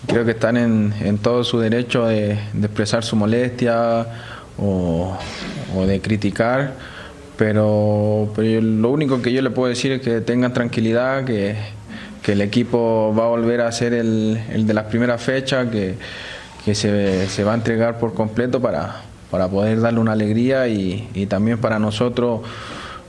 [0.07, 4.07] Creo que están en, en todo su derecho de, de expresar su molestia
[4.59, 5.17] o,
[5.75, 6.75] o de criticar,
[7.39, 11.57] pero, pero lo único que yo le puedo decir es que tengan tranquilidad, que,
[12.27, 15.95] que el equipo va a volver a ser el, el de las primeras fechas, que,
[16.65, 21.09] que se, se va a entregar por completo para, para poder darle una alegría y,
[21.15, 22.41] y también para nosotros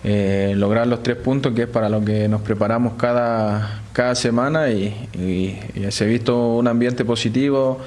[0.03, 4.69] eh, lograr los tres puntos, que es para lo que nos preparamos cada, cada semana
[4.69, 5.59] y, y-
[5.91, 7.79] se ha visto un ambiente positivo,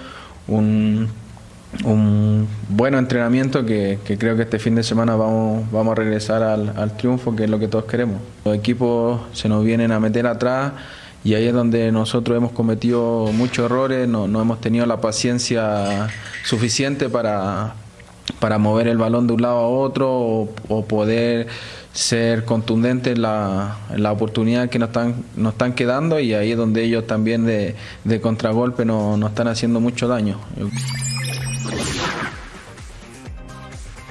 [0.49, 1.07] un,
[1.85, 6.43] un buen entrenamiento que, que creo que este fin de semana vamos, vamos a regresar
[6.43, 8.21] al, al triunfo, que es lo que todos queremos.
[8.45, 10.73] Los equipos se nos vienen a meter atrás
[11.25, 16.09] y ahí es donde nosotros hemos cometido muchos errores, no, no hemos tenido la paciencia
[16.45, 17.75] suficiente para,
[18.39, 21.49] para mover el balón de un lado a otro o, poder
[21.93, 26.57] ser contundentes en la, la oportunidad que nos están, nos están quedando y ahí es
[26.57, 30.39] donde ellos también de, de contragolpe no- nos están haciendo mucho daño.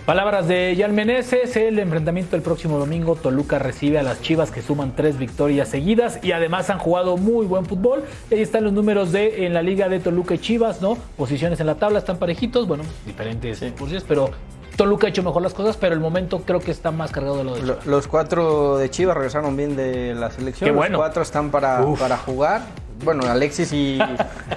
[0.10, 4.64] Palabras de Jan Meneses, el enfrentamiento el próximo domingo, Toluca recibe a las Chivas que
[4.64, 8.04] suman tres victorias seguidas y además han jugado muy buen fútbol.
[8.32, 10.98] Ahí están los números de en la liga de Toluca y Chivas, ¿no?
[11.16, 14.32] Posiciones en la tabla están parejitos, bueno, diferentes posiciones, pero
[14.80, 17.44] Toluca ha hecho mejor las cosas, pero el momento creo que está más cargado de
[17.44, 20.70] lo de Lo- Los cuatro de Chivas regresaron bien de la selección.
[20.70, 20.94] Qué bueno.
[20.94, 22.00] Los cuatro están para, Uf.
[22.00, 22.62] para jugar.
[23.04, 24.00] Bueno, Alexis y,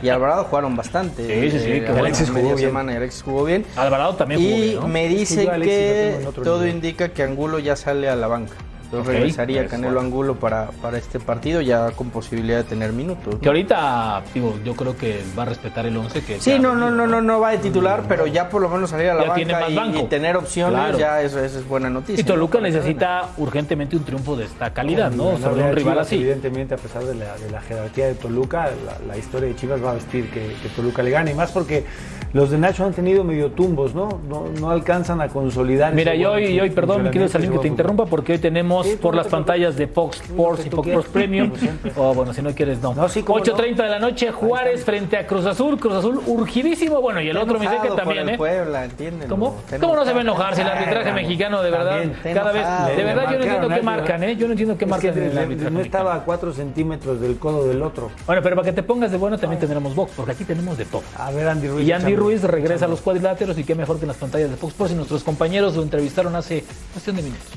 [0.00, 1.26] y Alvarado jugaron bastante.
[1.26, 1.98] Sí, sí, sí, Eh, bueno.
[2.04, 2.58] Alexis jugó bien.
[2.58, 3.66] semana y Alexis jugó bien.
[3.74, 4.88] Alvarado también y jugó bien, ¿no?
[4.88, 6.74] me Es que que todo nivel.
[6.76, 8.54] indica que Angulo ya sale a la banca.
[8.92, 9.14] Entonces Ok.
[9.20, 9.66] regresaría.
[9.68, 13.34] Canelo Angulo para, para este partido ya con posibilidad de tener minutos.
[13.34, 13.40] ¿no?
[13.40, 16.90] Que ahorita, digo, yo creo que va a respetar el 11 que Sí, no, no,
[16.90, 19.28] no, no, no va de titular, pero ya por lo menos salir a la Ya
[19.30, 19.98] banca tiene más y, banco.
[19.98, 20.98] y tener opciones, Claro.
[20.98, 22.20] ya eso, eso es buena noticia.
[22.20, 22.64] Y Toluca ¿no?
[22.64, 25.38] necesita urgentemente un triunfo de esta calidad, ¿no?
[25.38, 26.16] Sobre un rival Chivas, así.
[26.16, 29.82] Evidentemente, a pesar de la, de la jerarquía de Toluca, la, la historia de Chivas
[29.82, 31.30] va a vestir que, que Toluca le gane.
[31.30, 31.84] Y más porque
[32.32, 34.20] los de Nacho han tenido medio tumbos, ¿no?
[34.28, 35.94] No, no alcanzan a consolidar.
[35.94, 38.32] Mira, ese y buen hoy, hoy, perdón, mi querido Salim, ese que te interrumpa, porque
[38.32, 40.88] hoy tenemos Sí, por no las pantallas de Fox Sports y Fox.
[40.88, 41.92] Sports Premium, Como siempre.
[41.96, 42.94] o bueno, si no quieres, no.
[42.94, 47.28] cómo 8.30 de la noche, Juárez frente a Cruz Azul, Cruz Azul urgidísimo, bueno, y
[47.28, 48.36] el Está otro me dice que también, ¿eh?
[48.36, 48.88] Puebla.
[49.28, 49.56] ¿Cómo?
[49.80, 52.96] ¿Cómo no se va a enojar si el arbitraje mexicano, de verdad, También, cada vez,
[52.96, 54.36] de verdad yo no entiendo qué marcan, ¿eh?
[54.36, 55.12] Yo no entiendo qué marcan
[55.72, 58.10] no estaba a 4 centímetros del codo del otro.
[58.26, 60.84] Bueno, pero para que te pongas de bueno también tendremos box, porque aquí tenemos de
[60.84, 61.02] todo.
[61.18, 61.86] A ver, Andy Ruiz.
[61.86, 62.21] Y Andy échame.
[62.22, 64.92] Ruiz regresa a los cuadriláteros y qué mejor que en las pantallas de Fox Sports
[64.92, 67.48] y nuestros compañeros lo entrevistaron hace cuestión de minutos.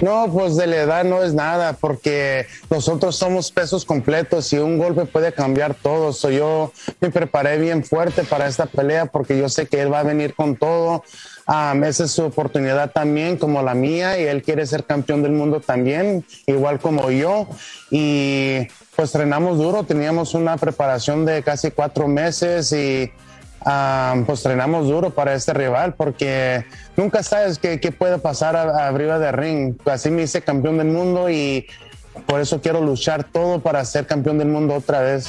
[0.00, 4.76] No, pues de la edad no es nada, porque nosotros somos pesos completos y un
[4.76, 6.12] golpe puede cambiar todo.
[6.12, 10.00] So, yo me preparé bien fuerte para esta pelea porque yo sé que él va
[10.00, 11.04] a venir con todo.
[11.46, 15.32] Am, esa es su oportunidad también, como la mía, y él quiere ser campeón del
[15.32, 17.46] mundo también, igual como yo.
[17.90, 18.66] Y
[18.96, 23.10] pues entrenamos duro, teníamos una preparación de casi cuatro meses y
[23.66, 26.66] Ah, pues entrenamos duro para este rival porque
[26.98, 29.74] nunca sabes qué, qué puede pasar arriba del ring.
[29.86, 31.66] Así me hice campeón del mundo y
[32.26, 35.28] por eso quiero luchar todo para ser campeón del mundo otra vez.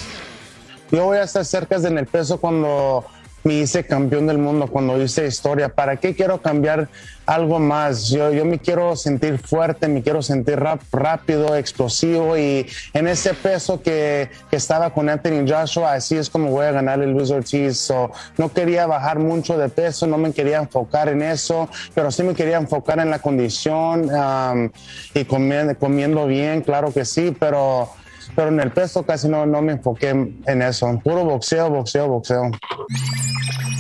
[0.92, 3.06] Yo voy a estar cerca en el peso cuando
[3.46, 5.70] me hice campeón del mundo, cuando hice historia.
[5.70, 6.90] ¿Para qué quiero cambiar
[7.28, 8.10] algo más?
[8.10, 13.36] Yo, yo me quiero sentir fuerte, me quiero sentir rap- rápido, explosivo y en ese
[13.36, 17.78] peso que, estaba con Anthony Joshua, así es como voy a ganar el Luis Ortiz.
[17.78, 22.24] So, no quería bajar mucho de peso, no me quería enfocar en eso, pero sí
[22.24, 24.70] me quería enfocar en la condición um,
[25.14, 27.90] y comiendo, comiendo bien, claro que sí, pero,
[28.36, 31.00] pero en el peso casi no, no me enfoqué en eso.
[31.04, 32.52] Puro boxeo, boxeo, boxeo.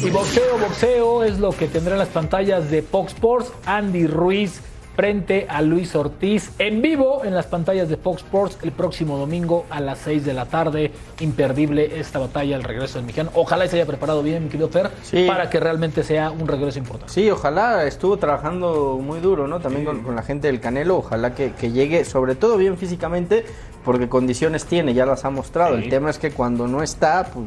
[0.01, 3.51] Y boxeo, boxeo es lo que tendrá en las pantallas de Fox Sports.
[3.66, 4.62] Andy Ruiz
[4.95, 9.66] frente a Luis Ortiz en vivo en las pantallas de Fox Sports el próximo domingo
[9.70, 10.91] a las 6 de la tarde.
[11.20, 13.30] Imperdible esta batalla, el regreso del mexicano.
[13.36, 15.26] Ojalá y se haya preparado bien, mi querido Fer, Sí.
[15.28, 17.12] para que realmente sea un regreso importante.
[17.14, 19.60] Sí, ojalá estuvo trabajando muy duro, ¿no?
[19.60, 23.45] También con, con la gente del Canelo, ojalá que, que llegue, sobre todo bien físicamente,
[23.86, 25.78] porque condiciones tiene, ya las ha mostrado.
[25.78, 25.84] Sí.
[25.84, 27.46] El tema es que cuando no está, pues...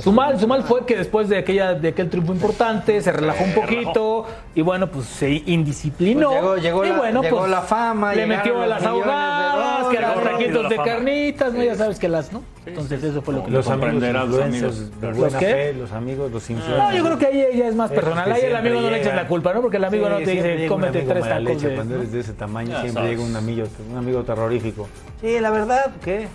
[0.00, 3.42] Su mal, su mal fue que después de aquella de aquel triunfo importante se relajó
[3.44, 6.28] un poquito y bueno, pues se indisciplinó.
[6.30, 9.88] Pues llegó- llegó y la- bueno, llegó pues, la fama, le metió los las ahogadas,
[9.88, 11.62] que eran taquitos de la carnitas, ¿no?
[11.62, 12.42] ya sabes que las, ¿no?
[12.66, 13.72] Entonces eso fue lo que Los le pasó.
[13.72, 14.78] amigos Comprenderá a los amigos.
[15.00, 16.78] ¿Los buena fe, los amigos, los influencers.
[16.78, 18.30] No, yo creo que ahí ya es más personal.
[18.30, 19.16] Ahí el amigo no le llegan.
[19.16, 19.62] la culpa, ¿no?
[19.62, 21.74] Porque el amigo Sí, no te dice, cómete tres tacos leche, de...
[21.74, 23.10] Cuando eres de ese tamaño, Ya siempre sabes.
[23.18, 24.88] llega un amigo, un amigo terrorífico.
[25.20, 26.28] Sí, la verdad, ¿qué?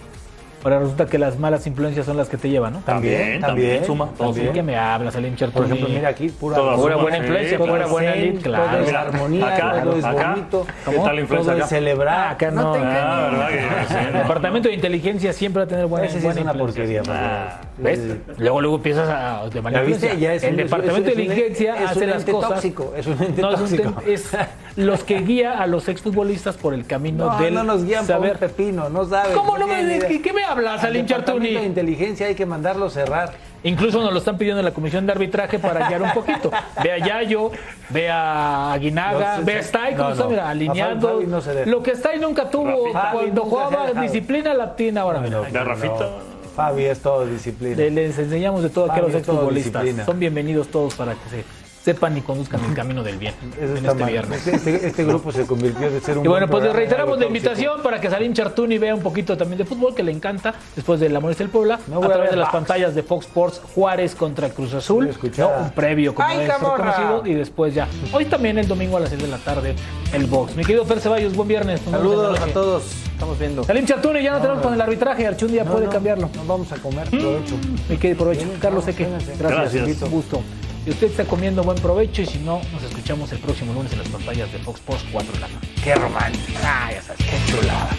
[0.64, 2.80] Ahora resulta que las malas influencias son las que te llevan, ¿no?
[2.80, 3.84] También, también.
[3.86, 4.53] suma, todo también.
[4.53, 5.68] ¿Qué me hablas, Salim Chartuni?
[5.68, 8.36] Por ejemplo, mira aquí, pura, Pura suma, buena sí, influencia, todo pura es buena lead,
[8.41, 8.64] claro.
[8.72, 10.68] Todo es Mira, armonía, acá, todo es acá, bonito.
[10.89, 11.68] ¿qué tal la influencia todo es acá?
[11.76, 12.14] celebrar.
[12.18, 12.72] Ah, acá no.
[12.72, 13.30] te Ah.
[13.32, 14.20] ¿verdad que sí, El no?
[14.20, 17.01] departamento de inteligencia siempre va a tener buena, Ese sí buena es una porquería.
[17.09, 17.99] Ah, ¿Ves?
[18.38, 20.05] Luego, luego empiezas a de mala ¿Ya viste?
[20.05, 20.30] influencia.
[20.30, 22.49] Ya es El un- departamento es- de es inteligencia es un hace las ente cosas.
[22.51, 24.01] tóxico, es un ente no, es, un tóxico.
[24.76, 28.16] los que guía a los exfutbolistas por el camino No, del no nos guían por
[28.16, 28.32] saber.
[28.34, 29.36] un pepino, no sabes.
[29.36, 30.00] ¿Cómo no me.
[30.00, 31.66] ¿qué, qué me hablas, Al departamento de Chartuni?
[31.68, 33.34] inteligencia hay que mandarlo cerrar.
[33.66, 36.52] Incluso nos lo están pidiendo en la comisión de arbitraje para guiar un poquito.
[36.84, 37.50] Ve a Yayo,
[37.90, 40.24] ve a Aguinaga, No, ve a Stay, no, ¿cómo está?
[40.26, 40.30] no.
[40.32, 41.14] Mira, alineado.
[41.14, 41.42] Fabi no.
[41.66, 45.20] Lo que Stay nunca tuvo Fabi cuando jugaba disciplina la tiene ahora.
[45.22, 45.42] mira.
[45.44, 46.10] De Rafita.
[46.56, 47.78] Fabi es todo disciplina.
[47.78, 49.86] Le- Les enseñamos de todo aquí a Fabi los exfutbolistas.
[50.06, 51.44] Son bienvenidos todos para que se
[51.84, 54.10] sepan y conduzcan el camino del bien Eso en este mal.
[54.10, 54.48] viernes.
[54.48, 57.20] Este, este- este grupo se convirtió de ser un Y bueno, buen pues les reiteramos
[57.20, 60.54] la invitación para que Salim Chartuni vea un poquito también de fútbol, que le encanta,
[60.76, 62.54] después de la molestia del Puebla, No a voy a través de las Fox.
[62.60, 65.50] pantallas de Fox Sports Juárez contra Cruz Azul, ¿no?
[65.50, 67.88] un previo como ¡Ay, es reconocido, y después ya.
[68.14, 69.76] Hoy también el domingo a las 6 de la tarde,
[70.14, 70.56] el box.
[70.56, 71.82] Mi querido Fer Ceballos, buen viernes.
[71.90, 73.64] Saludos a todos, estamos viendo.
[73.66, 76.30] Salim Chartuni, ya no, tenemos con el arbitraje, Archun ya No, puede no, cambiarlo.
[76.34, 77.56] Nos vamos a comer, provecho.
[77.90, 78.48] Mi querido provecho.
[78.62, 80.02] Carlos Eque, gracias, Gracias.
[80.04, 80.42] un gusto.
[80.86, 84.00] Y usted está comiendo buen provecho y si no, nos escuchamos el próximo lunes en
[84.00, 85.68] las pantallas de Fox Sports 4 de la tarde.
[85.82, 86.60] Qué romántico.
[86.62, 87.98] Ah, ya sabes, qué chulada.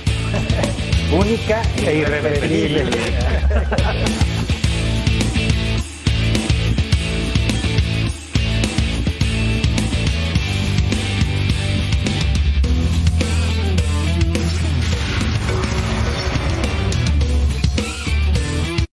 [1.18, 2.85] Única e irrepetible.